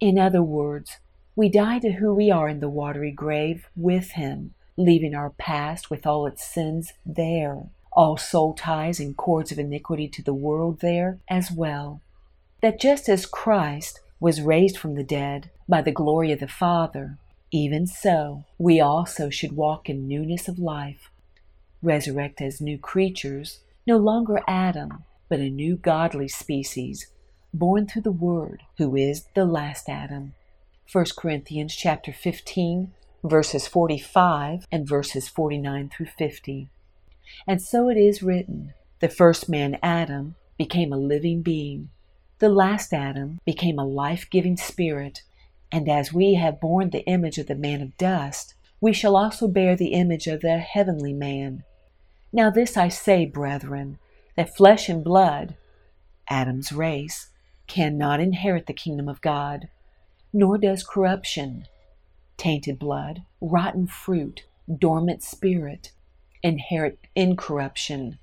In 0.00 0.18
other 0.18 0.42
words, 0.42 0.98
we 1.36 1.48
die 1.48 1.80
to 1.80 1.92
who 1.92 2.14
we 2.14 2.30
are 2.30 2.48
in 2.48 2.60
the 2.60 2.68
watery 2.68 3.10
grave 3.10 3.68
with 3.74 4.12
him, 4.12 4.54
leaving 4.76 5.14
our 5.14 5.30
past 5.30 5.90
with 5.90 6.06
all 6.06 6.26
its 6.26 6.44
sins 6.46 6.92
there, 7.04 7.64
all 7.92 8.16
soul 8.16 8.54
ties 8.54 9.00
and 9.00 9.16
cords 9.16 9.50
of 9.50 9.58
iniquity 9.58 10.08
to 10.08 10.22
the 10.22 10.34
world 10.34 10.80
there 10.80 11.18
as 11.28 11.50
well. 11.50 12.00
That 12.60 12.80
just 12.80 13.08
as 13.08 13.26
Christ 13.26 14.00
was 14.20 14.40
raised 14.40 14.78
from 14.78 14.94
the 14.94 15.04
dead 15.04 15.50
by 15.68 15.82
the 15.82 15.92
glory 15.92 16.30
of 16.30 16.40
the 16.40 16.48
Father, 16.48 17.18
even 17.54 17.86
so, 17.86 18.42
we 18.58 18.80
also 18.80 19.30
should 19.30 19.52
walk 19.52 19.88
in 19.88 20.08
newness 20.08 20.48
of 20.48 20.58
life, 20.58 21.08
resurrect 21.82 22.40
as 22.40 22.60
new 22.60 22.76
creatures, 22.76 23.60
no 23.86 23.96
longer 23.96 24.40
Adam, 24.48 25.04
but 25.28 25.38
a 25.38 25.48
new 25.48 25.76
godly 25.76 26.26
species, 26.26 27.06
born 27.52 27.86
through 27.86 28.02
the 28.02 28.10
Word, 28.10 28.64
who 28.78 28.96
is 28.96 29.26
the 29.36 29.44
last 29.44 29.88
Adam. 29.88 30.34
1 30.90 31.04
Corinthians 31.16 31.76
chapter 31.76 32.12
15, 32.12 32.92
verses 33.22 33.68
45 33.68 34.66
and 34.72 34.88
verses 34.88 35.28
49 35.28 35.90
through 35.90 36.06
50. 36.06 36.68
And 37.46 37.62
so 37.62 37.88
it 37.88 37.96
is 37.96 38.20
written, 38.20 38.74
the 38.98 39.08
first 39.08 39.48
man, 39.48 39.78
Adam, 39.80 40.34
became 40.58 40.92
a 40.92 40.96
living 40.96 41.42
being. 41.42 41.90
The 42.40 42.48
last 42.48 42.92
Adam 42.92 43.38
became 43.46 43.78
a 43.78 43.86
life 43.86 44.26
giving 44.28 44.56
spirit 44.56 45.22
and 45.74 45.88
as 45.88 46.12
we 46.12 46.34
have 46.34 46.60
borne 46.60 46.90
the 46.90 47.04
image 47.06 47.36
of 47.36 47.48
the 47.48 47.54
man 47.56 47.82
of 47.82 47.96
dust, 47.96 48.54
we 48.80 48.92
shall 48.92 49.16
also 49.16 49.48
bear 49.48 49.74
the 49.74 49.88
image 49.88 50.28
of 50.28 50.40
the 50.40 50.58
heavenly 50.58 51.12
man. 51.12 51.64
Now, 52.32 52.48
this 52.48 52.76
I 52.76 52.88
say, 52.88 53.26
brethren, 53.26 53.98
that 54.36 54.56
flesh 54.56 54.88
and 54.88 55.02
blood, 55.02 55.56
Adam's 56.28 56.70
race, 56.70 57.30
cannot 57.66 58.20
inherit 58.20 58.66
the 58.66 58.72
kingdom 58.72 59.08
of 59.08 59.20
God, 59.20 59.68
nor 60.32 60.58
does 60.58 60.84
corruption, 60.84 61.66
tainted 62.36 62.78
blood, 62.78 63.24
rotten 63.40 63.88
fruit, 63.88 64.44
dormant 64.78 65.24
spirit, 65.24 65.90
inherit 66.40 67.00
incorruption. 67.16 68.20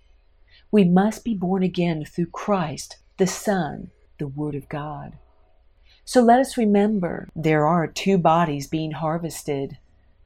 We 0.72 0.86
must 0.86 1.26
be 1.26 1.34
born 1.34 1.64
again 1.64 2.06
through 2.06 2.28
Christ, 2.28 2.96
the 3.18 3.28
Son, 3.28 3.92
the 4.20 4.28
Word 4.28 4.56
of 4.56 4.70
God. 4.70 5.18
So 6.12 6.22
let 6.22 6.40
us 6.40 6.58
remember 6.58 7.30
there 7.34 7.66
are 7.66 7.88
two 7.88 8.18
bodies 8.18 8.68
being 8.68 8.92
harvested 8.92 9.78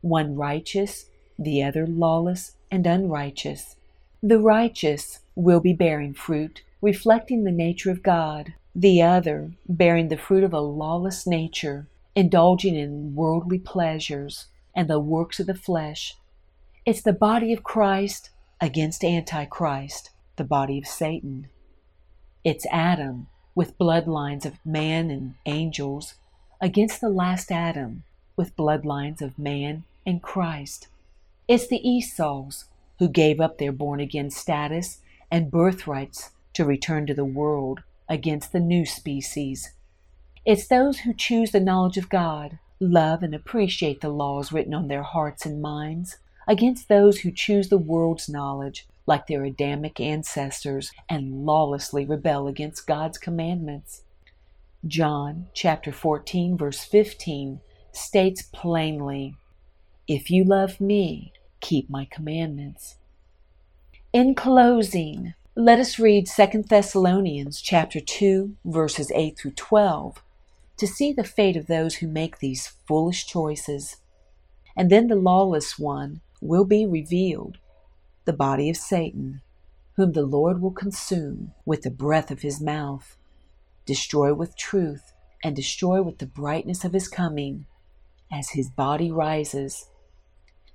one 0.01 0.35
righteous, 0.35 1.11
the 1.37 1.61
other 1.61 1.85
lawless 1.85 2.53
and 2.71 2.87
unrighteous. 2.87 3.75
The 4.23 4.39
righteous 4.39 5.19
will 5.35 5.59
be 5.59 5.73
bearing 5.73 6.15
fruit, 6.15 6.63
reflecting 6.81 7.43
the 7.43 7.51
nature 7.51 7.91
of 7.91 8.01
God, 8.01 8.55
the 8.73 9.03
other 9.03 9.51
bearing 9.69 10.07
the 10.07 10.17
fruit 10.17 10.43
of 10.43 10.53
a 10.53 10.59
lawless 10.59 11.27
nature, 11.27 11.87
indulging 12.15 12.75
in 12.75 13.13
worldly 13.13 13.59
pleasures 13.59 14.47
and 14.75 14.89
the 14.89 14.99
works 14.99 15.39
of 15.39 15.45
the 15.45 15.53
flesh. 15.53 16.17
It's 16.83 17.03
the 17.03 17.13
body 17.13 17.53
of 17.53 17.63
Christ 17.63 18.31
against 18.59 19.03
Antichrist, 19.03 20.09
the 20.35 20.45
body 20.45 20.79
of 20.79 20.87
Satan. 20.87 21.49
It's 22.43 22.65
Adam 22.71 23.27
with 23.55 23.77
bloodlines 23.77 24.45
of 24.45 24.63
man 24.65 25.09
and 25.09 25.33
angels 25.45 26.15
against 26.61 26.99
the 27.01 27.09
last 27.09 27.51
Adam 27.51 28.03
with 28.35 28.55
bloodlines 28.57 29.21
of 29.21 29.39
man 29.39 29.83
and 30.05 30.21
Christ. 30.21 30.87
It's 31.47 31.67
the 31.67 31.87
Esau's 31.87 32.65
who 32.99 33.07
gave 33.07 33.39
up 33.39 33.57
their 33.57 33.71
born 33.71 33.99
again 33.99 34.29
status 34.29 34.99
and 35.31 35.51
birthrights 35.51 36.31
to 36.53 36.65
return 36.65 37.07
to 37.07 37.13
the 37.13 37.25
world 37.25 37.81
against 38.07 38.51
the 38.51 38.59
new 38.59 38.85
species. 38.85 39.71
It's 40.45 40.67
those 40.67 40.99
who 40.99 41.13
choose 41.13 41.51
the 41.51 41.59
knowledge 41.59 41.97
of 41.97 42.09
God, 42.09 42.59
love 42.79 43.23
and 43.23 43.33
appreciate 43.33 44.01
the 44.01 44.09
laws 44.09 44.51
written 44.51 44.73
on 44.73 44.87
their 44.87 45.03
hearts 45.03 45.45
and 45.45 45.61
minds, 45.61 46.17
against 46.47 46.87
those 46.87 47.21
who 47.21 47.31
choose 47.31 47.69
the 47.69 47.77
world's 47.77 48.29
knowledge, 48.29 48.87
like 49.05 49.27
their 49.27 49.43
Adamic 49.43 49.99
ancestors, 49.99 50.91
and 51.09 51.45
lawlessly 51.45 52.05
rebel 52.05 52.47
against 52.47 52.87
God's 52.87 53.17
commandments. 53.17 54.03
John 54.87 55.47
chapter 55.53 55.91
14 55.91 56.57
verse 56.57 56.83
15 56.83 57.59
states 57.91 58.41
plainly, 58.41 59.35
If 60.07 60.29
you 60.29 60.43
love 60.43 60.79
me, 60.79 61.33
keep 61.59 61.89
my 61.89 62.07
commandments. 62.11 62.95
In 64.13 64.35
closing, 64.35 65.33
let 65.55 65.79
us 65.79 65.97
read 65.97 66.27
2 66.27 66.63
Thessalonians 66.69 67.61
chapter 67.61 67.99
2 67.99 68.55
verses 68.65 69.11
8 69.15 69.37
through 69.37 69.51
12 69.51 70.21
to 70.77 70.87
see 70.87 71.13
the 71.13 71.23
fate 71.23 71.55
of 71.55 71.67
those 71.67 71.95
who 71.95 72.07
make 72.07 72.39
these 72.39 72.73
foolish 72.87 73.25
choices. 73.25 73.97
And 74.75 74.89
then 74.89 75.07
the 75.07 75.15
lawless 75.15 75.79
one 75.79 76.21
will 76.41 76.65
be 76.65 76.85
revealed, 76.85 77.57
the 78.25 78.33
body 78.33 78.69
of 78.69 78.77
Satan, 78.77 79.41
whom 79.95 80.11
the 80.11 80.25
Lord 80.25 80.61
will 80.61 80.71
consume 80.71 81.53
with 81.63 81.83
the 81.83 81.91
breath 81.91 82.31
of 82.31 82.41
his 82.41 82.59
mouth, 82.59 83.17
destroy 83.85 84.33
with 84.33 84.57
truth, 84.57 85.13
and 85.43 85.55
destroy 85.55 86.01
with 86.01 86.17
the 86.17 86.25
brightness 86.25 86.83
of 86.83 86.93
his 86.93 87.07
coming, 87.07 87.65
as 88.31 88.49
his 88.49 88.69
body 88.69 89.11
rises. 89.11 89.89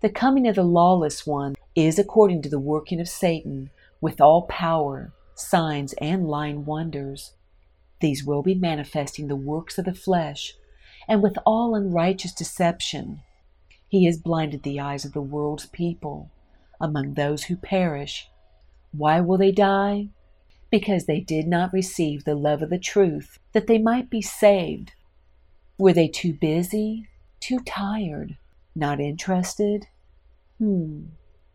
The 0.01 0.11
coming 0.11 0.47
of 0.47 0.55
the 0.55 0.63
lawless 0.63 1.27
one 1.27 1.57
is 1.75 1.99
according 1.99 2.43
to 2.43 2.49
the 2.49 2.61
working 2.61 3.01
of 3.01 3.09
Satan 3.09 3.71
with 4.01 4.21
all 4.21 4.43
power, 4.43 5.13
signs, 5.35 5.93
and 5.95 6.29
lying 6.29 6.65
wonders. 6.65 7.33
These 8.01 8.25
will 8.25 8.43
be 8.43 8.55
manifesting 8.55 9.27
the 9.27 9.37
works 9.37 9.77
of 9.77 9.85
the 9.85 9.93
flesh, 9.93 10.55
and 11.09 11.21
with 11.23 11.37
all 11.45 11.75
unrighteous 11.75 12.33
deception. 12.33 13.23
He 13.89 14.07
has 14.07 14.19
blinded 14.19 14.63
the 14.63 14.79
eyes 14.79 15.05
of 15.05 15.13
the 15.13 15.21
world's 15.21 15.67
people 15.67 16.31
among 16.81 17.14
those 17.14 17.45
who 17.45 17.57
perish. 17.57 18.29
Why 18.93 19.21
will 19.21 19.38
they 19.38 19.53
die? 19.53 20.09
Because 20.71 21.07
they 21.07 21.21
did 21.21 21.47
not 21.47 21.73
receive 21.73 22.25
the 22.25 22.35
love 22.35 22.62
of 22.62 22.71
the 22.71 22.79
truth, 22.79 23.38
that 23.53 23.66
they 23.66 23.79
might 23.79 24.09
be 24.09 24.23
saved. 24.23 24.93
Were 25.79 25.93
they 25.93 26.09
too 26.09 26.33
busy? 26.33 27.09
Too 27.40 27.61
tired? 27.61 28.37
Not 28.75 29.01
interested? 29.01 29.87
Hmm, 30.59 31.05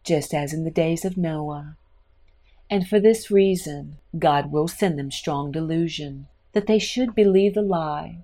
just 0.03 0.33
as 0.33 0.53
in 0.53 0.63
the 0.63 0.71
days 0.71 1.05
of 1.05 1.17
Noah. 1.17 1.77
And 2.69 2.87
for 2.87 2.99
this 2.99 3.29
reason, 3.29 3.97
God 4.17 4.51
will 4.51 4.67
send 4.67 4.97
them 4.97 5.11
strong 5.11 5.51
delusion, 5.51 6.27
that 6.53 6.67
they 6.67 6.79
should 6.79 7.13
believe 7.13 7.53
the 7.53 7.61
lie, 7.61 8.19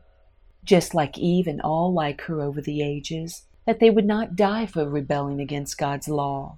just 0.64 0.96
like 0.96 1.18
Eve 1.18 1.48
and 1.48 1.62
all 1.62 1.94
like 1.94 2.22
her 2.22 2.42
over 2.42 2.62
the 2.62 2.82
ages, 2.82 3.44
that 3.66 3.80
they 3.80 3.90
would 3.90 4.06
not 4.06 4.36
die 4.36 4.66
for 4.66 4.90
rebelling 4.90 5.40
against 5.40 5.78
God's 5.78 6.08
law, 6.08 6.58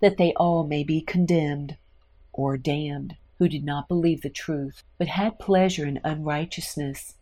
that 0.00 0.16
they 0.16 0.32
all 0.34 0.64
may 0.64 0.84
be 0.84 1.00
condemned 1.00 1.76
or 2.32 2.56
damned 2.56 3.16
who 3.38 3.48
did 3.48 3.64
not 3.64 3.88
believe 3.88 4.22
the 4.22 4.30
truth, 4.30 4.82
but 4.98 5.08
had 5.08 5.38
pleasure 5.38 5.86
in 5.86 6.00
unrighteousness. 6.04 7.14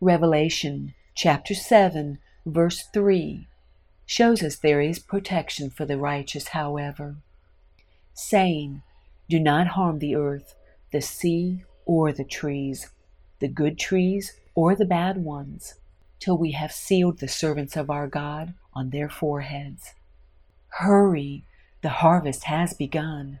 Revelation 0.00 0.94
chapter 1.14 1.54
7, 1.54 2.18
verse 2.46 2.84
3 2.92 3.46
shows 4.06 4.42
us 4.42 4.56
there 4.56 4.80
is 4.80 4.98
protection 4.98 5.70
for 5.70 5.84
the 5.84 5.98
righteous, 5.98 6.48
however, 6.48 7.16
saying, 8.12 8.82
Do 9.28 9.38
not 9.38 9.68
harm 9.68 9.98
the 9.98 10.16
earth, 10.16 10.54
the 10.92 11.00
sea, 11.00 11.64
or 11.84 12.12
the 12.12 12.24
trees, 12.24 12.90
the 13.38 13.48
good 13.48 13.78
trees 13.78 14.34
or 14.54 14.74
the 14.74 14.84
bad 14.84 15.18
ones, 15.18 15.74
till 16.18 16.36
we 16.36 16.52
have 16.52 16.72
sealed 16.72 17.18
the 17.18 17.28
servants 17.28 17.76
of 17.76 17.90
our 17.90 18.06
God 18.06 18.54
on 18.74 18.90
their 18.90 19.08
foreheads. 19.08 19.94
Hurry, 20.68 21.44
the 21.82 21.88
harvest 21.88 22.44
has 22.44 22.74
begun. 22.74 23.40